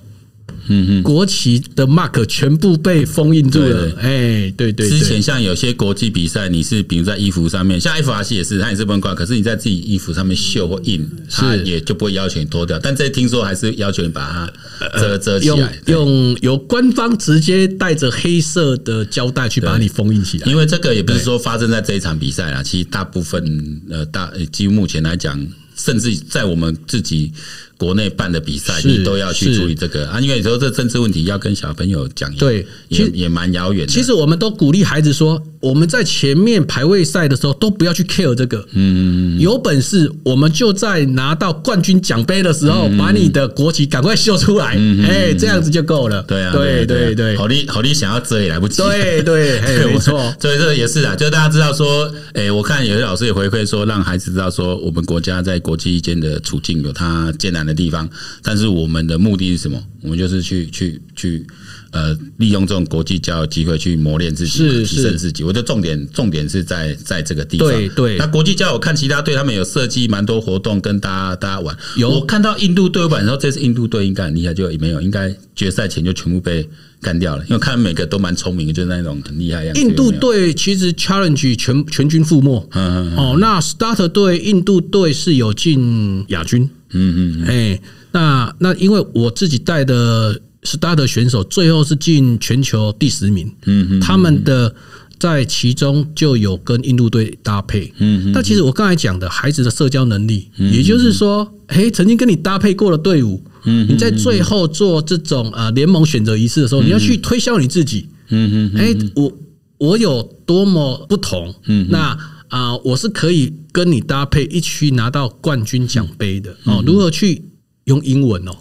[0.68, 3.92] 嗯嗯，国旗的 mark 全部被封印住了。
[4.00, 4.88] 哎，对对。
[4.88, 9.14] 之前像有些国际比赛，你是比如在衣服上面，像 FRC 也是，它也是不能挂。
[9.14, 12.78] 可是你在自己衣服上面绣或印，它也就不会要求你脱掉。
[12.78, 20.50] 但这听说还是要求你把它遮遮起来，用由官方直接带着黑色的胶带去把你封印起来。
[20.50, 25.38] 因为这个也不是说发生在这一场比赛啊，其实大部分呃大，几乎目前来讲，
[25.76, 27.32] 甚至在我们自己。
[27.80, 30.06] 国内办的比赛，你都要去注意这个。
[30.10, 33.90] 啊，因为有时候这政治问题要跟小朋友讲，对，也也蛮遥远的。
[33.90, 44.76] 其实我们都鼓励孩子说，我们在前面排位赛的时候都不要去 care 这个，嗯，有本事我们就在拿到冠军奖杯的时候，把你的国旗赶快秀出来，
[45.08, 46.22] 哎，这样子就够了。
[46.24, 48.82] 对啊，对对对，好你好你想要遮也来不及。
[48.82, 49.58] 对对，
[49.90, 58.08] 没错，所以这个也是啊，就大家知道说，哎，我看有些老师也回馈说，让孩子知道说，我们国家在国际间的处境有它艰难的地方，
[58.42, 59.82] 但是我们的目的是什么？
[60.02, 61.46] 我们就是去去去，
[61.90, 65.44] 呃，利用这种国际交流机会去磨练自己，提升自己。
[65.44, 67.68] 我觉得重点重点是在在这个地方。
[67.68, 68.16] 对对。
[68.16, 71.76] 那国际交流，我看其他队他们有设计蛮多活动跟大家大家玩。
[71.96, 76.66] 有我看到印度队版，然后这次印度队应该很厉害，就没有应该决赛前就全部被
[77.00, 77.44] 干掉了。
[77.46, 79.80] 因为看每个都蛮聪明的，就是那种很厉害样子。
[79.80, 82.68] 印度队其实 challenge 全全军覆没。
[82.72, 83.16] 嗯嗯。
[83.16, 86.68] 哦，那 starter 队印度队是有进亚军。
[86.92, 87.80] 嗯嗯，哎，
[88.12, 93.46] 那那因为我自己带的 starter 选手，最后是进全球第十名。
[93.66, 94.74] 嗯嗯，他们的
[95.18, 97.92] 在其中就有跟印度队搭配。
[97.98, 108.08] 嗯，但其实我刚才讲的孩子的社交能力，也就是说，哎，曾经跟你搭配过的队伍，嗯，你在最后做这种呃联盟选择仪式的时候，你要去推销你自己。
[108.28, 109.32] 嗯嗯，哎，我
[109.78, 111.54] 我有多么不同？
[111.66, 112.16] 嗯，那。
[112.50, 116.82] 啊，我是可以跟你搭配一起拿到冠军奖杯的哦。
[116.84, 117.44] 如何去
[117.84, 118.56] 用英文哦？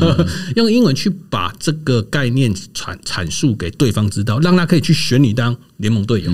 [0.56, 6.32] 用英文去把这个概念阐阐述给对方知道，让他可以去选你当联盟队友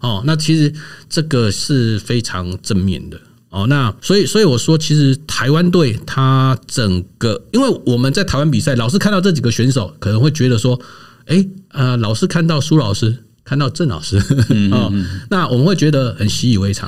[0.00, 0.20] 哦。
[0.26, 0.74] 那其实
[1.08, 3.16] 这个是非常正面的
[3.50, 3.66] 哦。
[3.66, 10.80] 那所以，所以我说，其实台湾队他整个，因为我们在台湾比赛，老师看到这几个选手，可能会觉得说，
[11.26, 13.24] 哎，呃，老师看到苏老师。
[13.48, 14.18] 看到郑老师
[14.72, 14.92] 哦，
[15.30, 16.86] 那我们会觉得很习以为常。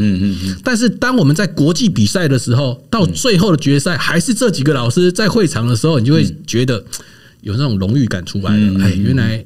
[0.62, 6.84] 但是当我们在国际比赛的时候，到最后的决赛还是这几个老师在会场的时候，你就会觉得
[7.40, 8.84] 有那种荣誉感出来了。
[8.84, 9.42] 哎，原来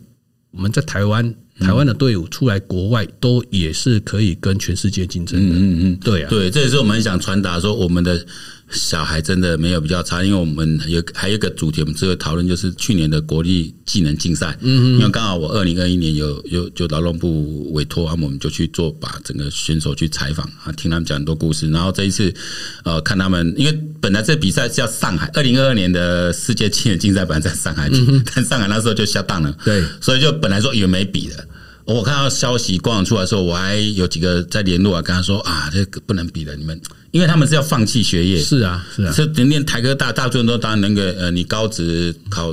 [0.50, 5.54] 我们在台湾台湾的队伍出来国外，都也是可以跟全世界竞争的。
[5.54, 8.26] 嗯嗯嗯，对啊，对，这也是我们很想传达说我们的。
[8.70, 14.56] 小孩真的没有比较差，因为我们有还有一个主题，我们这个讨论就是去年的国立技能竞赛。
[14.62, 21.70] 嗯，因为刚好我二零二一年有有就劳动部委托，啊，我们就去做把整个选手去采访啊，听他们讲很多故事。
[21.70, 22.34] 然后这一次
[22.84, 27.88] 呃，看他们，因为本来这比赛是要上海，二零二二年的世界技能竞赛本来在上海，
[28.34, 29.56] 但上海那时候就下档了。
[29.64, 31.44] 对，所以就本来说以为没比了。
[31.84, 36.80] 我看到消息官网出来的时候，我还有几个在联络啊，跟他说啊，这个不能比了，你们。
[37.10, 42.52] 因为他们是要放弃学业，是啊，是啊，是念台科大，大部分都当那个呃，你高职考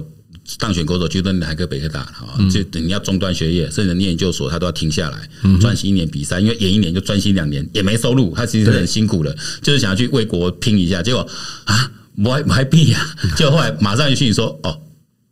[0.59, 5.27] 当选国手，就跟台科北科大啊，就等你要中断学业，甚至念研究所，他都要停下来
[5.59, 11.01] 专心一年比赛，因为演一年就专心两年，也没收入，他其实是很辛苦的，就是想要去为国拼一下。
[11.01, 11.27] 结果
[11.63, 11.91] 啊，
[12.23, 14.77] 我还我还比呀， 结果后来马上就讯息说哦。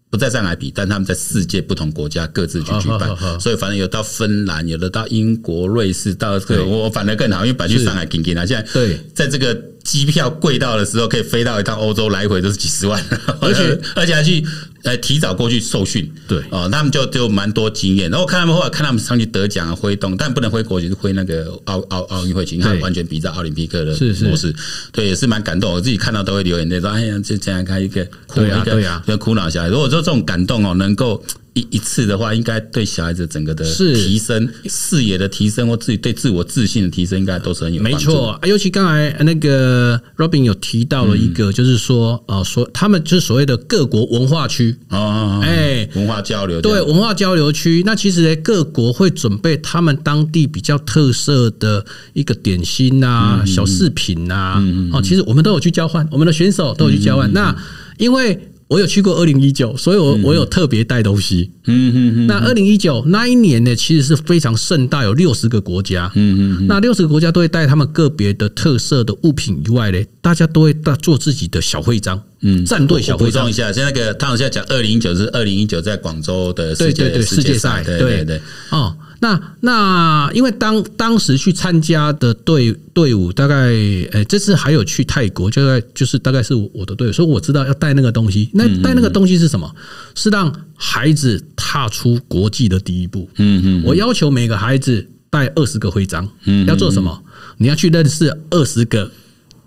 [0.10, 9.00] 不在上海比，但他们在世界不同国家各自去举办，所以反正有到芬兰，有的到英国、瑞士，到这个我反而更好，因为本来去上海给给他，现在对。
[9.14, 13.04] 在这个机票贵到的时候，可以飞到一趟欧洲来回都是几十万，
[13.42, 14.46] 而且而且还去。
[14.82, 18.10] 呃，提早过去受训，对哦，他们就就蛮多经验。
[18.10, 24.56] 然后我看他们后来看他们上去得奖啊，挥动，但不能挥国旗，是挥那个奥奥奥运会旗，他完全比照奥林匹克的模式。
[24.94, 25.74] 对，也是蛮感动。
[25.74, 31.22] 我自己看到都会流眼泪，说：“哎呀，就这样看一个哭一个，就哭闹下来。”如果说这种感动哦，能够。
[31.54, 37.82] 一一次的话，应该对小孩子整个的提升、视野的提升，或自己对自我自信的提升，应该都是很有。
[37.82, 44.76] 没错，尤其刚才那个 Robin 有提到了一个，就是说，呃，说他们就是所谓的各国文化区。
[44.90, 47.84] 哦，哎，文化交流，对，文化交流区。
[47.86, 57.32] 那其实呢，各国会准备他们当地比较特色的一个点心啊、小饰品啊，哦，其实我们都有去交换，我们的选手都有去交换。
[57.34, 57.56] 那
[57.98, 61.50] 因为我有去过二零一九，所以我我有特别带东西。
[61.66, 62.28] 嗯嗯嗯。
[62.28, 66.10] 那二零一九那一年呢，其实是非常盛大，有六十个国家。
[66.14, 66.68] 嗯嗯。
[66.68, 72.22] 那六十个国家都会带他们个别的特色的物品以外呢，大家都会带做自己的小徽章。
[72.42, 72.64] 嗯。
[72.64, 73.44] 战队小徽章。
[73.44, 77.84] 补充一下，现在那个他好像讲二零一九是二零一九在广州的世界对对对世界赛。
[77.84, 78.42] 对对对。
[78.70, 78.96] 哦。
[79.22, 88.50] 那那因为当当时去参加的队队伍大概，诶，这次还有去泰国，就在就是大概是我的队伍，所以我知道要带那个东西。
[88.54, 89.70] 那带那个东西是什么？
[90.16, 93.30] 是让孩子踏出国际的第一步。
[93.38, 96.28] 嗯嗯，我要求每个孩子带二十个徽章。
[96.46, 97.24] 嗯，要做什么？
[97.58, 99.12] 你要去认识二十个。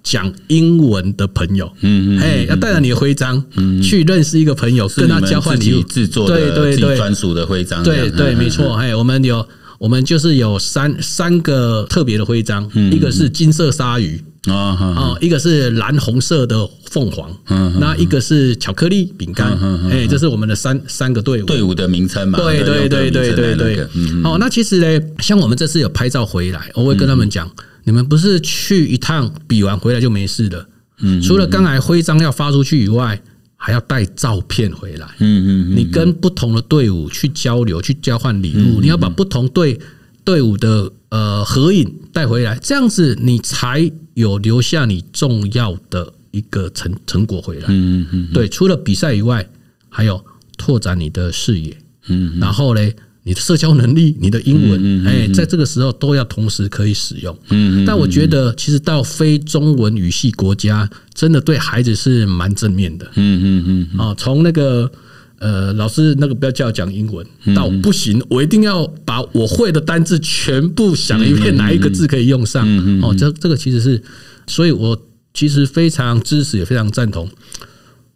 [0.03, 3.43] 讲英文的朋友，嗯嗯，哎，要带着你的徽章，
[3.83, 9.47] 去认识一个朋友，跟他交换礼物，制作的，对对对，专属的徽章，对对，没错，哎，我们有，
[9.79, 19.57] 我们就是有三三个特别的徽章，一个是金色鲨鱼，啊啊，一个是蓝红色的凤凰，嗯，那一个是巧克力饼干，
[19.88, 21.47] 哎，这是我们的三三个队伍。
[21.47, 23.87] 队伍的名称嘛，对对对对对对，
[24.25, 27.49] 哦，那其实呢，像我们这次有拍照回来，我会跟他们讲。
[27.85, 30.68] 你们不是去一趟比完回来就没事了，
[31.01, 33.21] 嗯，除了刚才徽章要发出去以外，
[33.57, 39.79] 还要带照片回来，嗯嗯，你跟不同的队伍去交流，去交换礼物，你要把不同队
[40.25, 49.49] 队伍的呃合影带回来，这样子你才有留下你重要的一个成成果回来，嗯嗯，对，除了比赛以外，
[49.88, 50.25] 还有
[50.57, 51.77] 拓展你的视野，
[52.09, 52.95] 嗯，然后嘞。
[53.25, 57.37] 你的社交能力，你的英文，哎，在这个时候都要同时可以使用。
[57.51, 63.07] 嗯，但我觉得其实到非中文语系国家，真的对孩子是蛮正面的。
[63.15, 64.01] 嗯嗯嗯。
[64.01, 64.91] 啊，从那个
[65.39, 72.67] 呃，老师那个不要叫我讲英文，到不行，我一定要把我会的单字全部想一遍，哪一个字可以用上。
[73.03, 74.03] 哦，这这个其实是，
[74.49, 75.01] 所以我
[75.33, 77.29] 其实非常支持，也非常赞同，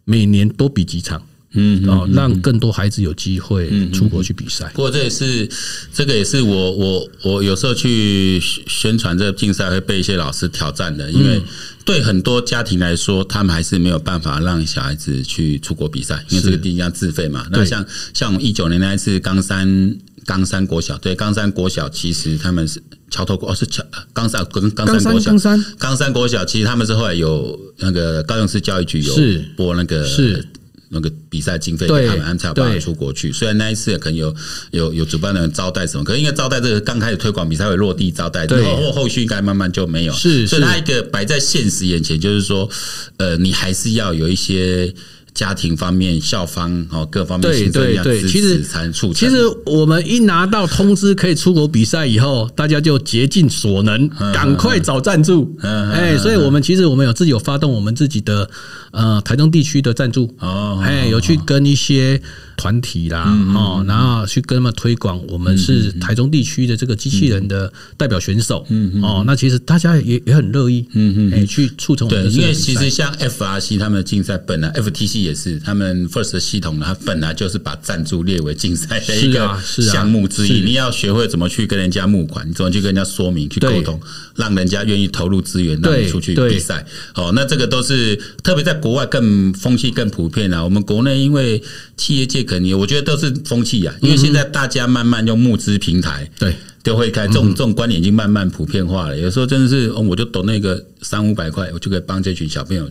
[0.03, 1.21] 每年多比几场。
[1.57, 4.71] 嗯，哦，让更多孩子有机会出国去比赛。
[4.75, 5.49] 不过这也是，
[5.91, 11.41] 这个也是我我我有时候去宣传这个竞赛会被一些老师挑战的，因为
[11.83, 17.47] 对很多家庭来说，他们还是没有办法让小孩子去出国比赛，因为这个第一要自费嘛。
[17.51, 25.31] 那像像我们一九年那一次冈山冈山国小，对冈山国小，其实他们是桥头国哦，是桥冈山跟冈山国小，
[25.79, 29.15] 冈山国小，其实他们是后来有那个高雄市教育局有
[29.55, 30.45] 播那个是。
[30.89, 33.31] 那个比赛经费给他们安排，办法出国去。
[33.31, 34.35] 虽然那一次可能有
[34.71, 40.13] 有有主办人招待什么，可是应该招待这个刚开始推广比赛会落地招待，然后后续应该慢慢就没有。
[40.13, 42.69] 是，所以他一个摆在现实眼前，就是说，
[43.17, 44.93] 呃，你还是要有一些。
[45.37, 48.65] 家庭方面、校方哦，各方面对对对，其实
[49.13, 49.35] 其实
[49.67, 55.55] 我们一拿到通知可以出国比赛以后，大家就竭尽所能，赶快找赞助。
[55.61, 58.49] 哎，所以我们其实我们有自己有发动我们自己的
[58.89, 60.35] 呃台中地区的赞助。
[60.39, 62.19] 哦，哎，有去跟一些
[62.57, 63.23] 团体啦，
[63.55, 80.61] 哦，然后去跟他们推广，我们是台中地区的这个机器人的代表选手，嗯哦，那其实大家也也很乐意，嗯嗯，去促成我因为其实像 FRC 他们的竞赛本来 FTC 也是他们 First 的系统，它本来就是把赞助列为竞赛的一个项目之一。
[80.61, 83.99] 你要学会怎么去跟人家募款，你怎么去跟人家说明、去沟通，
[84.35, 86.83] 让人家愿意投入资源，让你出去比赛。
[87.13, 90.63] 哦，那这个都是特别在国外更风气更普遍啊。
[90.63, 91.61] 我们国内因为
[91.95, 93.93] 企业界肯定，我觉得都是风气啊。
[94.01, 99.17] 因为现在大家慢慢用募资平台，对，都会开这种这种观念已经慢慢普遍化了。
[99.17, 102.89] 有时候真的是，我就懂那个三五百块，我就可以帮这群小朋友。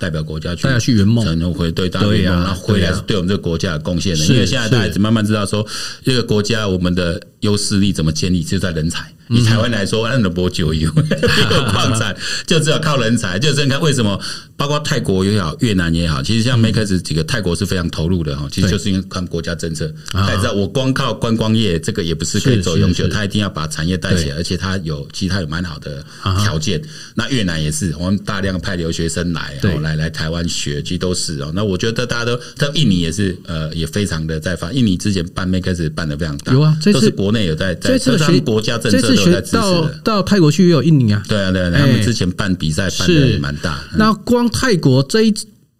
[0.00, 4.24] 代表国家去，大家去圆梦，可能会对大家圆梦，然后回来是对我们这个国家有贡献的。
[4.26, 5.66] 因为现在大家也慢慢知道说，
[6.04, 9.12] 这个国家我们的优势力怎么建立，就在人才。
[9.30, 12.16] 以台湾来说，那不就有矿产，
[12.46, 13.38] 就只有靠人才。
[13.38, 14.18] 就是你看为什么，
[14.56, 18.48] 包括泰国也好，越南也好，其实像 Maker 几个泰国是非常投入的哈。
[18.50, 26.02] 其实就是因为看国家政策，大家知道我光靠观光业这个也不是可以走永久，他一定要把产业带起来，而且他有其实他有蛮好的
[26.42, 26.80] 条件。
[27.14, 31.52] 那越南也是，我们大量派留学生来，来来台湾学，其实都是哦。
[31.54, 34.72] 那我觉得大家都，在印尼也是呃也非常的在发。
[34.72, 39.40] 印尼之前办 Maker 办的非常大，有啊，都是国内有在在，这次国家政策。
[39.52, 43.82] 到到泰国去也有印尼啊，对啊对啊，他们之前办比赛办的也蛮大。
[43.96, 45.34] 那光泰国这一，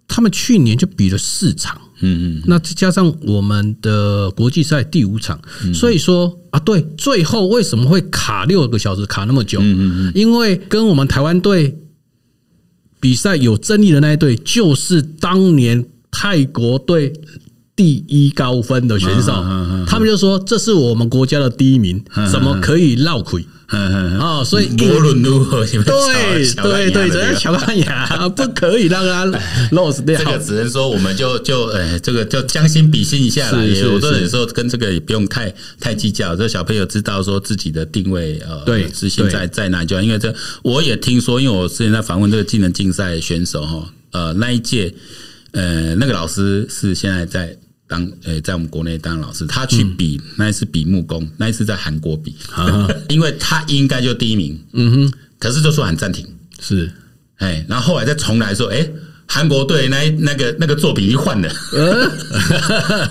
[0.06, 5.40] 他们去年就比了四场，嗯嗯，那加上我们的国际赛第五场，
[5.74, 9.60] 所以说啊，对，最后为什么会卡六个小时卡那么久？
[9.60, 11.78] 嗯嗯，因为跟我们台湾队
[13.00, 17.12] 比赛有争议的那一队，就是当年泰国队。
[17.78, 19.32] 第一高分的选手，
[19.86, 23.46] 他们就说这是我们国家的第一名，怎么可以绕亏？
[23.70, 29.26] 哦，所以无论如何，对对对，这样乔班牙 不可以让他
[29.70, 30.18] lose 掉。
[30.18, 33.62] 这个只能说，我们就就哎，这个就将心比心一下啦。
[33.62, 36.34] 也有的时候跟这个也不用太太计较。
[36.34, 40.00] 这小朋友知道说自己的定位，呃，对，自信在在哪就。
[40.02, 44.92] 因为这我也听说，因为我之前在访问这个技能竞赛选手哈，呃，那一届
[45.52, 47.56] 呃那个老师是现在在。
[47.88, 52.36] 当诶，在我们国内当老师，他去比那一次比木工，那一次在韩国比，
[53.08, 56.24] 因为他应该就第一名，嗯哼，可是就说喊暂停，
[56.60, 56.92] 是，
[57.38, 58.88] 哎，然后后来再重来说，哎。
[59.30, 61.48] 韩国队那那个那个作品一换了，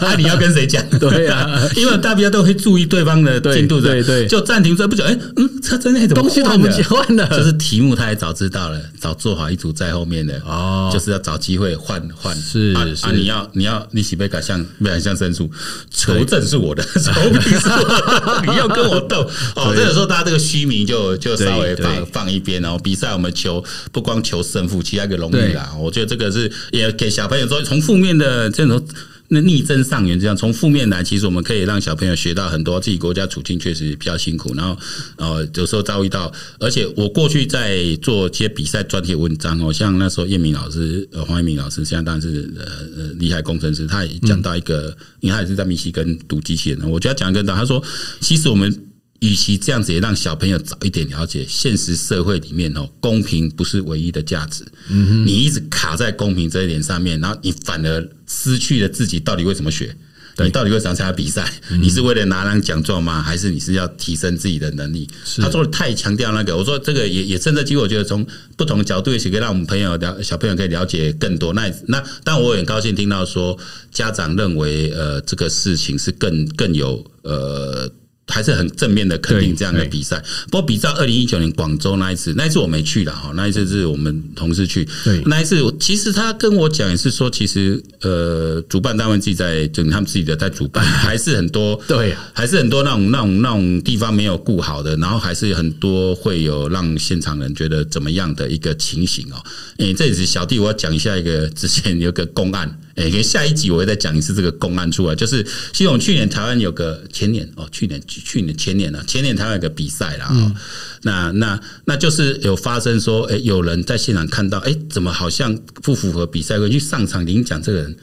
[0.01, 0.84] 那 你要跟谁讲？
[0.99, 1.47] 对啊，
[1.78, 6.84] 因为大家都会注意对方的进度，对对，就暂停这不久，哎，嗯，这真的怎么换的？
[6.84, 12.36] 换了，就是题目他也早知道了，早做好一组在后面的哦，就是要找机会换换。
[12.36, 15.49] 是啊，你要你要你喜被改向不然向申诉，
[15.91, 19.22] 求证是我的， 是我的，你要跟我斗。
[19.55, 19.72] 哦。
[19.78, 26.07] 这个时候大家这个虚名就就稍微放放一边，然后比赛我们求不光求胜负，其他一个荣誉啦，我觉得。
[26.08, 28.82] 这个是也给小朋友说，从负面的这种
[29.30, 32.80] 那逆增上缘，这样从负面来，其实我们可以让小朋友学到很多。
[32.80, 34.78] 自己国家处境确实比较辛苦，然后
[35.18, 47.84] 呃有时候遭遇到，而且我过去在做一些比赛专题文章哦，像那时候叶明老师呃黄叶明老师，现在当然是呃呃厉害工程师，他也讲到一个，因为他也是在密西根读机器人，我觉得讲一个道，他说
[48.22, 48.87] 其实我们。
[49.20, 54.63] 与其这样子，也让小朋友早一点了解现实社会里面哦，公平不是唯一的价值。
[54.89, 59.95] 嗯，你一直卡在公平这一点上面，然后你反而失去了自己到底为什么学？
[60.39, 61.51] 你到底为什么参加比赛？
[61.82, 63.24] 你是为了拿张奖状吗？
[63.24, 65.09] 还是你是要提升自己的能力？
[65.38, 68.24] 他说的太强调那个，我说这个也也趁这机会，我觉得从
[68.55, 71.53] 不同的角度，也可以让我们朋友了小朋友可以了解更多。
[71.53, 73.57] 那那，但我很高兴听到说
[73.91, 77.91] 家长认为呃这个事情是更更有呃。
[78.28, 80.21] 还是很正面的肯定这样的比赛。
[80.45, 84.88] 不过比照二零一九年广州那一次，那一次我没去了哈，那一次是我们同事去。
[85.03, 99.43] 对，那一次其实他跟我讲也是说，其实呃，主办单位自己在就他们自己的在主办， 还是很多对，还是很多那种那种那种地方没有顾好的，然后还是很多会有让现场人觉得怎么样的一个情形哦。
[99.78, 102.80] 诶，这也是小弟我要讲一下一个之前有个公案。
[102.98, 110.28] 哎，给下一集我会再讲一次这个公案出来，就是系统去年台湾有个前年哦，去年去年前年啊，前年台湾有个比赛啦。
[110.32, 110.56] 嗯、
[111.04, 116.80] 那那那就是有发生说，哎，有人在现场看到，哎，怎么好像不符合比赛规矩？
[116.80, 117.95] 上场领奖这个人，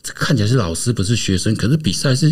[0.00, 2.30] 这看起来是老师不是学生，可是比赛是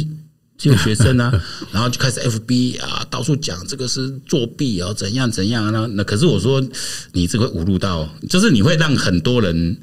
[0.57, 1.33] 只有学生啊，
[1.75, 5.71] 然后就开始 FB 啊，到处讲这个是作弊啊，怎样怎样啊？
[5.73, 6.65] 那那可是我说，
[7.11, 9.77] 你这个侮辱到，就是你会让很多人。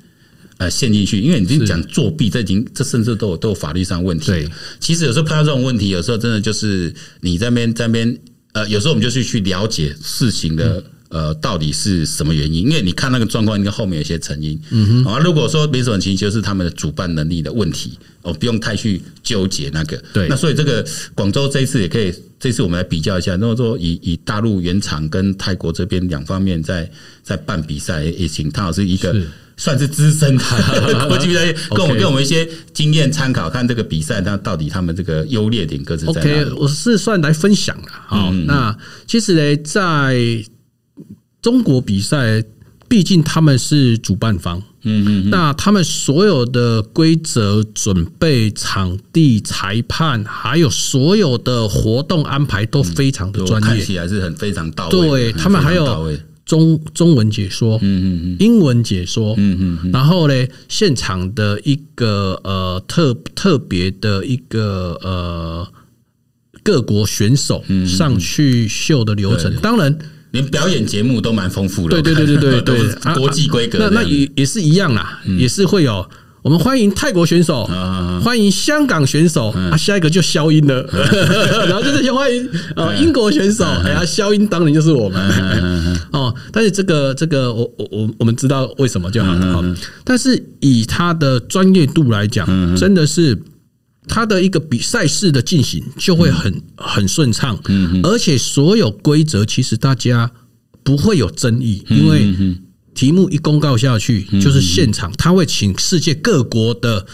[0.62, 4.28] 呃，陷进去，因为你已经讲作弊，这已经这甚至都有都有法律上问题。
[4.28, 4.48] 对，
[4.80, 8.20] 其实有时候碰到这种问题，有时候真的就是你在那边在那边
[8.52, 12.68] 呃，有时候我们就是去了解事情的呃，到底是什么原因？
[12.68, 14.62] 因为你看那个状况，应该后面有些成因。
[14.70, 15.12] 嗯哼。
[15.12, 19.98] 啊，如果说没什么情，就是他们的主办能力的问题，哦，不用太去纠结那个。
[20.14, 20.28] 对。
[20.28, 20.86] 那所以这个
[21.16, 23.36] 广州这一次也可以，这次我们来比较一下。
[23.36, 26.88] 如果说以以大陆原厂跟泰国这边两方面在
[27.24, 29.16] 在办比赛，也请汤老师一个
[29.62, 31.08] 算是资深的。
[31.08, 36.22] 国际比赛，跟我们跟我们一些经验参考，看这个比赛它到底他们这个优劣点各自在哪。
[36.24, 36.32] 里。
[36.46, 37.92] OK，我是算来分享的。
[38.08, 40.44] 好，那其实呢，在
[41.44, 42.44] 中国比赛，
[42.90, 55.32] 毕竟他们是主办方，嗯嗯，那他们所有的规则、准备、场地、裁判，还有所有的活动安排都非常的专业，看起来是很非常到位。
[55.32, 55.86] 对，他们还有
[56.52, 60.34] 中中文解说，嗯嗯嗯，英文解说，嗯嗯，然后呢，
[60.68, 65.66] 现场的一个呃特特别的一个呃
[66.62, 69.98] 各国选手上去秀的流程，当然。
[70.32, 73.78] 连表演节目都蛮丰富的，对对对对对 对，国际规格。
[73.80, 76.10] 那那也也是一样啦，也是会有。
[76.44, 77.66] 我们欢迎泰国选手，
[78.24, 80.82] 欢迎香港选手啊，下一个就消音了，
[81.68, 85.22] 然后就是欢迎啊英国选手，哎呀，消音当然就是我们。
[86.12, 86.34] 哦。
[86.52, 89.76] 但是这个这个我我我我们知道为什么就好了。
[90.04, 93.42] 但是以他的专业度来讲，真的是。
[94.08, 97.58] 他的一个比赛事的进行就会很很顺畅，
[98.02, 100.30] 而且所有规则其实大家
[100.84, 102.34] 不会有争议，因为
[102.94, 107.06] 题目一公告下去，就是现场他会请世界各国的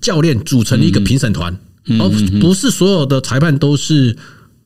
[0.00, 1.56] 教练组成一个评审团，
[1.98, 2.08] 而
[2.40, 4.16] 不是所有的裁判都是。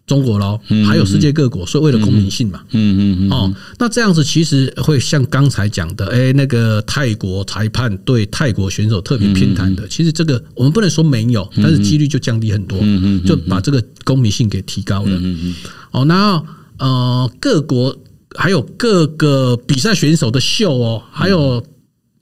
[0.07, 12.78] 中国喽，还有世界各国，所以为了公平性嘛，嗯嗯嗯，哦，那这样子其实会像刚才讲的，哎，那个泰国裁判对泰国选手特别偏袒的，其实这个我们不能说没有，但是几率就降低很多，
[13.26, 15.55] 就把这个公平性给提高了，嗯嗯，
[15.90, 16.47] 哦，然后
[16.78, 17.99] 呃，各国
[18.37, 21.64] 还有各个比赛选手的秀哦，还有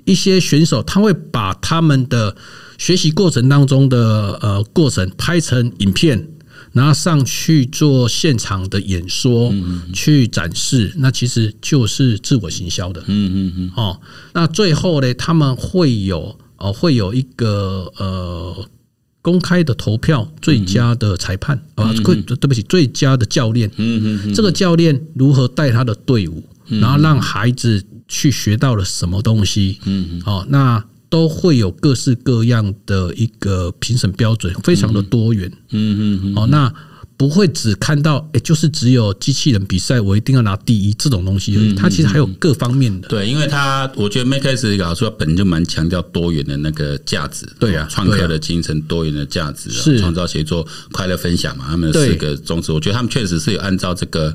[0.04, 2.34] 一些选手他会把他们的
[2.78, 6.30] 学习过程当中的呃过程拍成影片。
[6.72, 9.54] 然后上去做现场的演说，
[9.92, 13.00] 去展示，那其实就是自我行销的。
[13.06, 13.72] 嗯嗯嗯。
[13.76, 14.00] 哦，
[14.32, 18.68] 那最后呢，他们会有哦，会有一个呃
[19.24, 23.70] 公开的投票，最佳的裁判啊，对对不起，最佳的教练。
[23.78, 24.34] 嗯嗯。
[24.34, 29.78] 这个教练如何带他的队伍，然后让孩子去学到了什么东西？
[29.86, 30.22] 嗯嗯。
[30.26, 30.84] 哦，那。
[31.10, 35.48] 都会有各式各样的一个评审标准，非常的多元。
[35.70, 36.34] 嗯嗯嗯。
[36.34, 36.74] 哦，那。
[37.16, 41.72] 不会只看到，哎，就是只有机器人比赛，我一定要拿第一这种东西而已。
[41.72, 43.08] 它其实还有各方面的。
[43.08, 44.28] 对，因为它，我觉得
[44.76, 47.46] 个好处，它本身就蛮强调多元的那个价值。
[47.60, 51.66] 对啊，创客的精神，多元的价值，是创造协作、快乐分享嘛。
[51.68, 54.34] 他们四个宗旨，我觉得他们确实是有按照这个，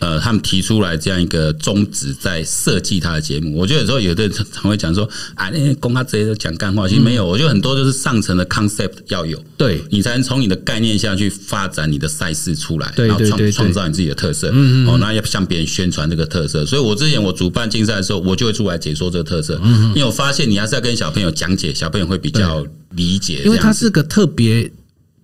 [0.00, 3.56] 呃，他们提出来这样一个宗旨在设计他的节目。
[3.56, 7.24] 我觉得有时候有的人常会讲说，啊，那些公他直接都讲干话，其实没有。
[7.24, 12.10] 我觉得很多都是上层的 concept 要有，对你才能从你的概念下去发展你的。
[12.16, 14.48] 赛事出来，然后创创造你自己的特色，
[14.86, 16.64] 哦，那要向别人宣传这个特色。
[16.64, 19.60] 所以我之前我主办竞赛的时候，我就会出来解说这个特色。
[19.94, 23.42] 因为我发现你还是要跟小朋友讲解，小朋友会比较理解。
[23.44, 24.70] 因为它是个特别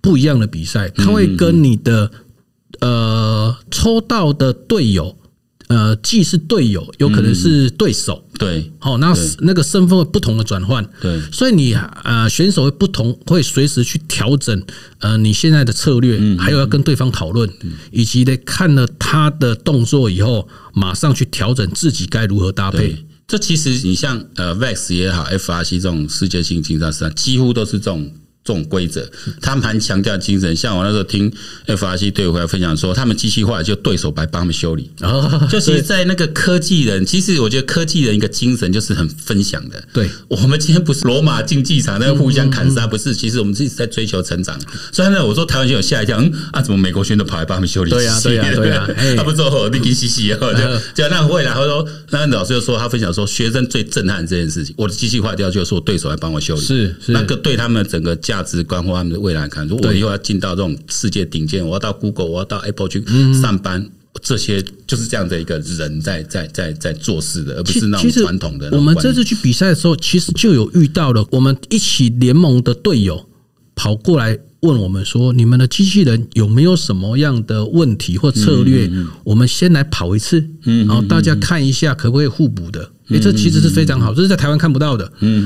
[0.01, 2.11] 不一样的比赛，它会跟你的
[2.81, 5.17] 呃抽到的队友。
[5.69, 11.73] 呃，既是队友，有可能是对手，嗯、对，好，那那个身份会不同的转换，对，所以你
[12.03, 14.63] 呃选手会不同，会随时去调整
[14.99, 17.49] 呃你现在的策略，还有要跟对方讨论，
[17.91, 23.05] 以及呢看了他的动作以后，马上去调整自己该如何搭配。
[23.27, 28.11] 这其实你像呃 VEX 也好，FRC 这种世界性竞赛上，几乎都是这种。
[28.43, 29.09] 这种规则，
[29.41, 30.55] 他们还强调精神。
[30.55, 31.31] 像我那时候听
[31.67, 34.91] FRC 队友回来分享说，他们机器坏就对手来帮他们修理。
[35.01, 39.81] 哦，就是在那个科技人，其实我觉得科技人一个精神就是很分享的。
[39.93, 43.13] 对，我们今天不是罗马竞技场那个互相砍杀，不是。
[43.13, 44.59] 其实我们自己在追求成长。
[44.91, 47.91] 所以呢，我说台湾选手吓一跳，嗯啊，怎么美国选手跑来帮他们修理？
[47.91, 48.87] 对呀，对呀， 对呀。
[49.15, 50.37] 他不做后，你跟嘻嘻，就
[50.93, 56.61] 就那会然后说，那老师就说他分享说，学生最震撼这件事情，我的机器坏掉，就是我对手来帮我修理。
[56.61, 63.03] 是是，那个对他们整个价值观或他们的未来看，如果我以后要进到这种世界顶尖，我要到 Google，我要到 Apple 去
[63.39, 63.87] 上班，
[64.23, 68.71] 这些就是这样的一个人在在在在做事的，而不是那种传统的。
[68.71, 73.23] 我们这次去比赛的时候，其实就有遇到了我们一起联盟的队友
[73.75, 78.89] 跑过来问我们说：“你们的机器人有没有什么样的问题或策略？
[79.23, 85.05] 我们先来跑一次，然后大家看一下可不可以互补的。”哎，这其实是非常好，这是在台湾看不到的。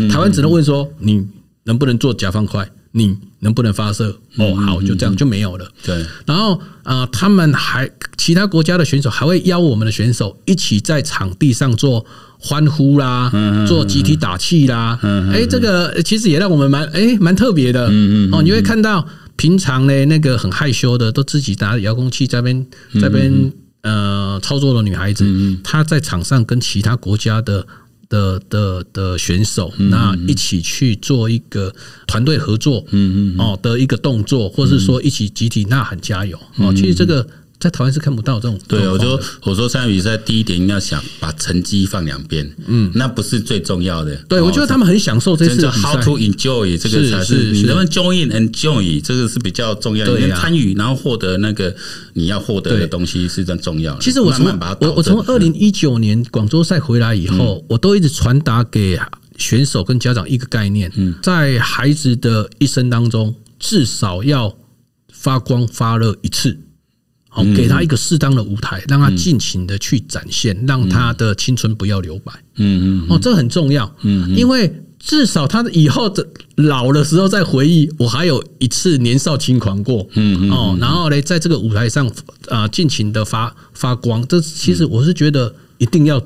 [0.10, 1.28] 台湾只能问说你。
[1.68, 2.68] 能不能做甲方块？
[2.94, 4.18] 你能不能发射？
[4.38, 5.70] 哦，好，就这样就没有了。
[5.84, 7.88] 对，然后啊、呃，他们还
[8.18, 12.04] 其他国家的选手还会邀我们的选手一起在场地上做
[12.40, 13.32] 欢呼啦，
[13.68, 14.98] 做集体打气啦。
[15.32, 17.88] 哎，这个其实也让我们蛮哎蛮特别的。
[17.90, 19.06] 嗯嗯哦，你会看到
[19.36, 22.66] 平常呢那个很害羞的，都自己拿遥控器在边
[23.00, 23.52] 在边
[23.84, 25.24] 呃操作的女孩子，
[25.64, 27.68] 她在场上跟其他国家的。
[28.10, 31.74] 的的的选手，那一起去做一个
[32.06, 37.28] 团队合作，嗯嗯，哦的一个动作，或是说一起集体呐喊加油，哦，其实这个。
[37.60, 38.60] 在台湾是看不到这种。
[38.68, 44.16] 对，我就我说参加比赛第一点你要想把成绩放两边，嗯，那不是最重要的。
[44.30, 45.68] 对，我觉得他们很享受这次。
[45.68, 50.20] How to enjoy 这个才是你能不能 join enjoy 这个是比较重要的。
[50.20, 51.76] 你参与然后获得那个
[52.14, 53.98] 你要获得的东西是很重要。
[54.00, 54.46] 其实我从
[54.80, 59.00] 我我从二零一九年广州赛回来以后，我都一直传达给
[59.38, 60.92] 选手跟家长一个概念，
[61.22, 64.56] 在孩子的一生当中，至少要
[65.12, 66.58] 发光发热一次。
[67.56, 72.32] 给他一个适当的舞台，让他尽情的去展现，让他的青春不要留白。
[72.58, 73.94] 嗯嗯，哦，这很重要。
[74.04, 80.08] 嗯，因为至少他以后的老的时候再回忆，我还有一次年少轻狂过。
[80.14, 82.10] 嗯哦，然后呢，在这个舞台上
[82.50, 84.26] 啊，尽情的发发光。
[84.28, 86.22] 这其实我是觉得一定要。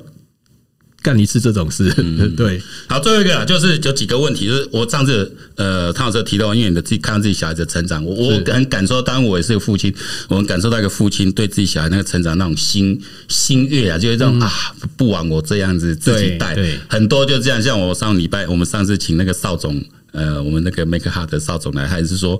[1.02, 2.62] 干一次这种事，嗯， 对。
[2.86, 9.92] 好，最后一个就是有几个问题，就是我上次呃，汤老师提到，因为你的自己看到自己小孩子的成长，我我很感受，当然我也是个父亲，
[10.28, 14.50] 我们感受到一个父亲对自己小孩那个成长那种心心悦啊，就是这种啊，
[14.96, 16.56] 不枉我这样子自己带，
[16.88, 17.60] 很多就这样。
[17.60, 19.82] 像我上礼拜，我们上次请那个邵总。
[20.12, 22.38] 呃，我们那个 Make Heart 的邵总来，还是说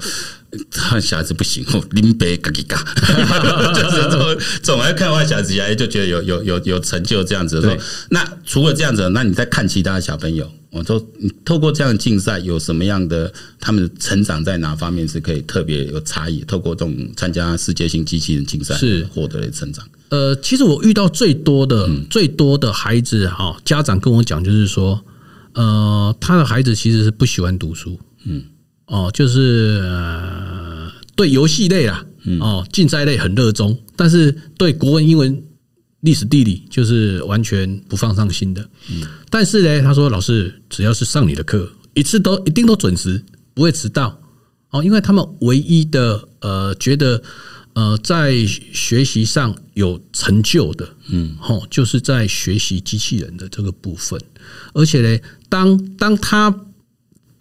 [0.70, 7.61] 他小孩子不行，林北嘎嘎嘎， 就是总总来看完小孩子，哎，就觉得有有有有成就这样子。
[7.61, 7.76] 说，
[8.11, 16.44] 那除了这样子，那你再看其他的小朋友，我说你透过这样的竞赛，有什么样的他们成长在哪方面是可以特别有差异？
[16.44, 19.82] 透过这种参加世界性机器人竞赛是获得的成长。
[20.11, 25.03] 呃，其实我遇到最多的最多的孩子哈，家长跟我讲就是说。
[25.55, 28.42] 呃，他的孩子其实是不喜欢读书，嗯，
[28.87, 32.05] 哦，就是、呃、对游戏类啦，
[32.41, 35.43] 哦，竞赛类很热衷，但是对国文、英文、
[36.01, 38.62] 历史、地理就是完全不放上心的。
[38.91, 43.22] 嗯，但是呢，他说老师只要是上你的课，一次都一定都准时，
[43.55, 44.20] 不会迟到。
[44.70, 47.22] 哦，因为他们唯一的呃觉得。
[47.74, 54.20] 呃，在学习上有成就的，嗯，吼，就是在学习机器人的这个部分。
[54.74, 55.18] 而且呢，
[55.49, 56.55] 当当他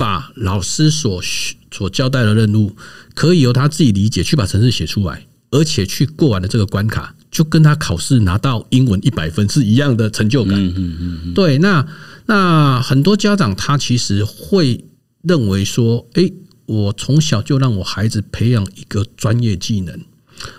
[0.02, 1.22] 把老师所
[1.70, 2.76] 所交代的任务，
[3.14, 10.56] 可以由他自己理解，去把程式写出来，而且去过完了这个关卡，就跟他考试拿到英文一百分是一样的成就感。
[10.56, 11.34] 嗯嗯嗯。
[11.36, 11.86] 对，那
[12.26, 14.84] 那很多家长他其实会
[15.22, 16.34] 认为说，诶，
[16.66, 20.00] 我从小就让我孩子培养一个专业技能。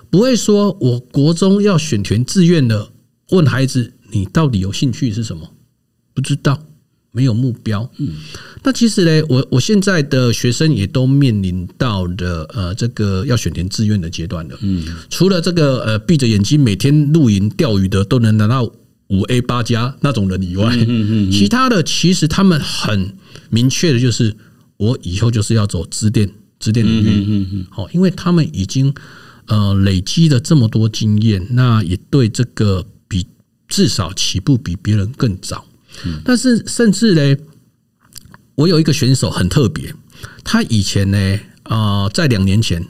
[0.09, 2.93] 不会说，我国中要选填志愿的，
[3.31, 5.51] 问孩子你到底有兴趣是什么？
[6.15, 6.63] 不知道，
[7.13, 7.89] 没有目标。
[7.99, 8.09] 嗯，
[8.65, 14.59] 那其实呢，我我现在的学生也都面临到了呃这个要选填志愿的阶段了。
[14.63, 18.65] 嗯，除了这个呃闭着眼睛每天露营钓鱼的都能拿到
[19.09, 23.17] 五 A 八加那种人以外，嗯嗯，其他的其实他们很
[23.51, 24.35] 明确的就是，
[24.77, 27.07] 我以后就是要走支电支电领域。
[27.07, 28.93] 嗯嗯嗯，好，因为他们已经。
[29.47, 33.27] 呃，累积了这么多经验，那也对这个比
[33.67, 35.67] 至少起步比别人更早。
[36.25, 37.43] 但是甚至呢，
[38.55, 39.95] 我有一个选手很特别，
[40.45, 42.87] 他以前呢，呃，在两年前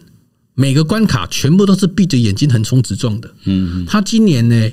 [0.55, 3.35] 每个关卡全部都是闭着眼睛横冲直撞的。
[3.45, 4.71] 嗯，他今年呢，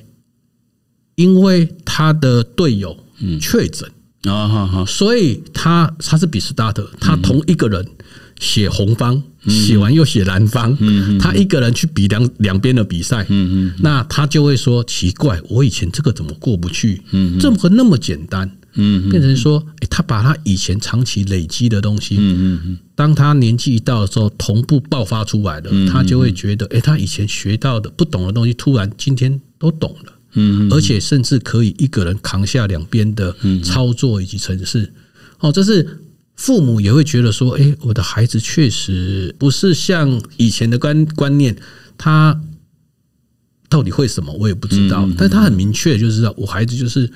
[1.16, 2.98] 因为他的队友
[3.40, 3.90] 确诊。
[4.24, 7.88] 啊哈哈，所以他他是比 start，他同一个人。
[8.40, 10.76] 写红方，写完又写蓝方，
[11.20, 13.28] 他一个人去比两两边的比赛，
[13.80, 17.02] 那他就会说奇怪，我以前这个怎么过不去？
[17.38, 22.18] 这么那么简单，变成说，他把他以前长期累积的东西，
[22.96, 30.14] 当他年纪一到的时候，同步爆发出来了，他就会觉得，哎，他以前学到的不懂的东西，突然今天都懂了，
[30.72, 34.94] 而且甚至可以一个人扛下两边的操作以及程式，
[35.40, 36.04] 哦，这是。
[36.40, 41.54] 父母也会觉得说：“诶，我的孩子确实不是像以前的观观念，
[41.98, 42.40] 他
[43.68, 45.06] 到底会什么，我也不知道。
[45.18, 47.12] 但是他很明确，就是知道我孩子就是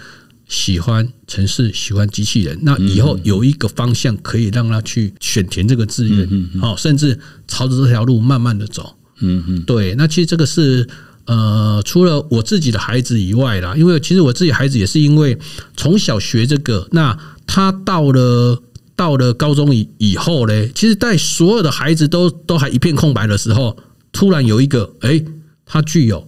[0.50, 2.60] 喜欢城市，喜欢机器人。
[2.64, 6.28] 那以后有一个方向可以让他去选填这个志愿，
[6.60, 7.18] 好，甚至
[7.48, 8.98] 朝着这条路慢慢的走。
[9.22, 9.96] 嗯嗯，对。
[9.96, 10.86] 那其实这个是
[11.28, 15.40] 呃，除了我自己的孩子以外啦，因为其实我自己孩子也是因为
[15.78, 17.18] 从小学这个，那
[17.48, 18.62] 他到了。
[18.96, 23.76] 到了高中以以后呢，其实，在所有的孩子都都还一片空白的时候，
[24.12, 25.24] 突然有一个，哎，
[25.66, 26.28] 他具有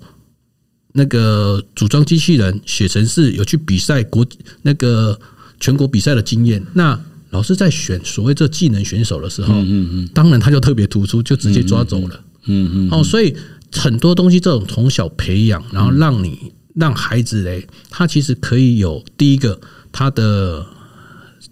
[0.93, 4.25] 那个组装机器人、写程式，有去比赛国
[4.63, 5.19] 那个
[5.59, 6.65] 全国比赛的经验。
[6.73, 6.99] 那
[7.29, 12.89] 老师在选所谓这技能选手的时候，嗯嗯，当然他就特别突出，就直接抓走了，嗯嗯。
[12.91, 13.35] 哦，所以
[13.73, 19.59] 很多东西这种从小培养，然后让你让孩子嘞，他其实可以有第一个
[19.91, 20.65] 他的。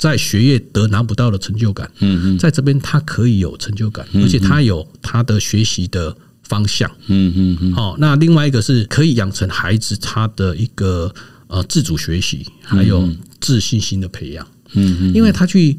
[0.03, 7.73] 在学业得拿不到的成就感，嗯嗯，在这边他可以有成就感，而且他有他的学习的方向，嗯嗯嗯。
[7.73, 11.09] 好，那另外一个是可以养成孩子他的一个
[11.47, 15.13] 呃自主学习，还有自信心的培养，嗯嗯。
[15.13, 15.77] 因为他去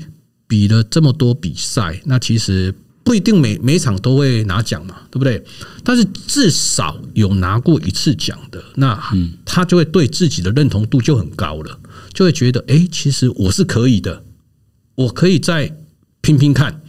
[0.49, 5.45] 比了这么多比赛，那其实不一定每每场都会拿奖嘛，对不对？
[5.85, 8.99] 但是至少有拿过一次奖的，那
[9.45, 11.79] 他就会对自己的认同度就很高了。
[12.15, 14.25] 就会觉得，哎，其实我是可以的，
[14.95, 15.77] 我可以再
[16.23, 16.81] 拼拼看。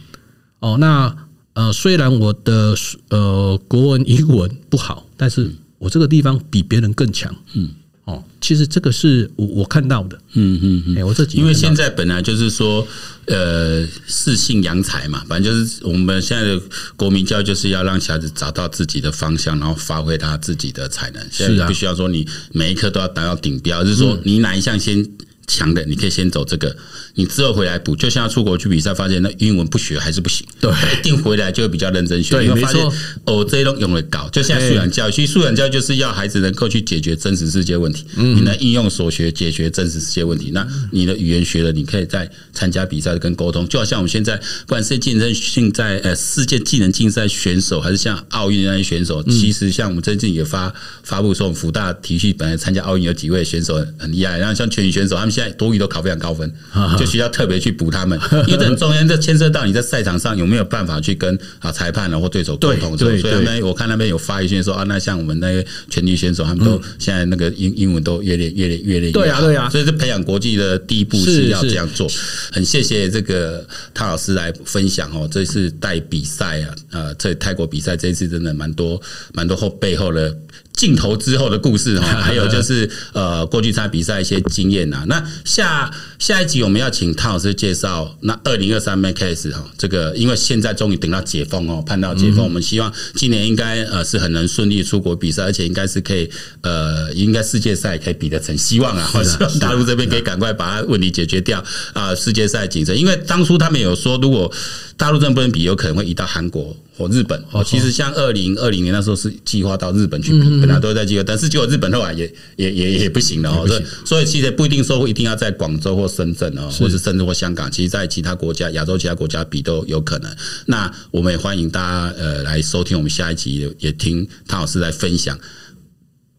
[0.60, 1.14] 哦，那
[1.52, 2.74] 呃，虽然我的
[3.10, 7.34] 呃国文、英文不好，但是我这个地方比别人更强。
[7.54, 7.70] 嗯，
[8.06, 10.18] 哦，其实这个是我我看到的。
[10.32, 12.86] 嗯嗯嗯，我这几因为现在本来就是说，
[13.26, 16.60] 呃，适性扬才嘛，反正就是我们现在的
[16.96, 21.26] 国民教育就是要让小孩子找到自己的方向，然后发挥他自己的才能。
[21.30, 25.06] 现在不需要说你每一科都要达到顶标，就是说你哪一项先。
[25.48, 26.76] 强的，你可以先走这个，
[27.16, 27.96] 你之后回来补。
[27.96, 32.40] 就像要出国去比赛，发现那英文不学还是不行，对，一定回来就会比较认真学。
[32.44, 32.80] 因为发现
[33.24, 40.50] 哦，这些都用得搞，就像素养教育，其实素养教育就是要孩子能够去解决真实世界问题，你能应用所学解决真实世界问题。
[40.52, 43.66] 那你的语言学了，你可以在参加比赛跟沟通。
[43.68, 50.72] 就好像我们现在，不管是竞争性在呃世界技能竞赛选手，还是像奥运那些选手，其实像我们最近也发
[51.04, 55.36] 发布说，我们福大体育本来参加奥运有几位选手很厉害，然后像拳击选手他们。
[55.36, 56.50] 现在多语都考非常高分，
[56.98, 62.96] 就需要特别去补他们， 因为这很重要，这牵涉到你在赛场上有没有办法去跟啊裁判或对手沟通。
[62.96, 69.12] 对，所以那边我看那边有发一句说啊，那像我们那些拳击选手，他们都现在那个英英文都越练越练越练。
[69.12, 72.10] 对啊，对啊，所以这培养国际的第一步是要这样做。
[72.50, 79.00] 很谢谢这个汤老师来分享哦，这次带比赛啊，呃，在泰国比赛这一次真的蛮多
[79.32, 80.36] 蛮多后背后的。
[80.76, 85.04] 镜头之后的故事哈， 还有就是呃，过去参加比赛一些经验呐。
[85.08, 101.64] 那下下一集我们要请汤老师介绍那二零二三 MAKS 哈，这个因为现在终于等到解封哦，盼到解封，我们希望今年应该呃是很能顺利出国比赛，而且应该是可以呃，应该世界赛可以比得成，希望啊， 希望大陆这边可以赶快把它问题解决掉
[101.94, 104.52] 啊，世界赛谨慎，因为当初他们有说如果。
[104.96, 107.38] 大陆真的不能比，有可能会移到韩国或日本。
[107.52, 113.66] 哦，其实像二零二零年那时候是计划到日本去比，本来都在计划，但是结果日本后来也也也也不行了哦。
[113.66, 120.34] 所以所以其实不一定说一定要在广州或深圳哦，或者深圳或香港，其实在其他国家、亚洲其他国家比都有可能。
[120.64, 125.38] 那我们也欢迎大家呃来收听我们下一集，也听汤老师来分享。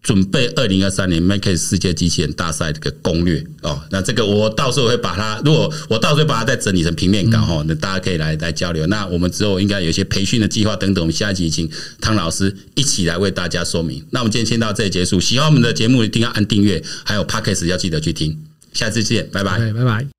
[0.07, 8.87] 准备二零二三年 MAKS 世界机器人大赛这个攻略哦，那这个我到时候会把它，如果我到时候把它再整理成平面稿哈，那大家可以来来交流。
[8.87, 14.01] 那我们之后应该有一些培训的计划等等，我们下一集请汤老师一起来为大家说明。
[14.11, 18.39] 那我们今天先到这里结束，喜欢我们的节目一定要按订阅，还有 Podcast 要记得去听。
[18.71, 20.16] 下次见，拜拜，拜拜。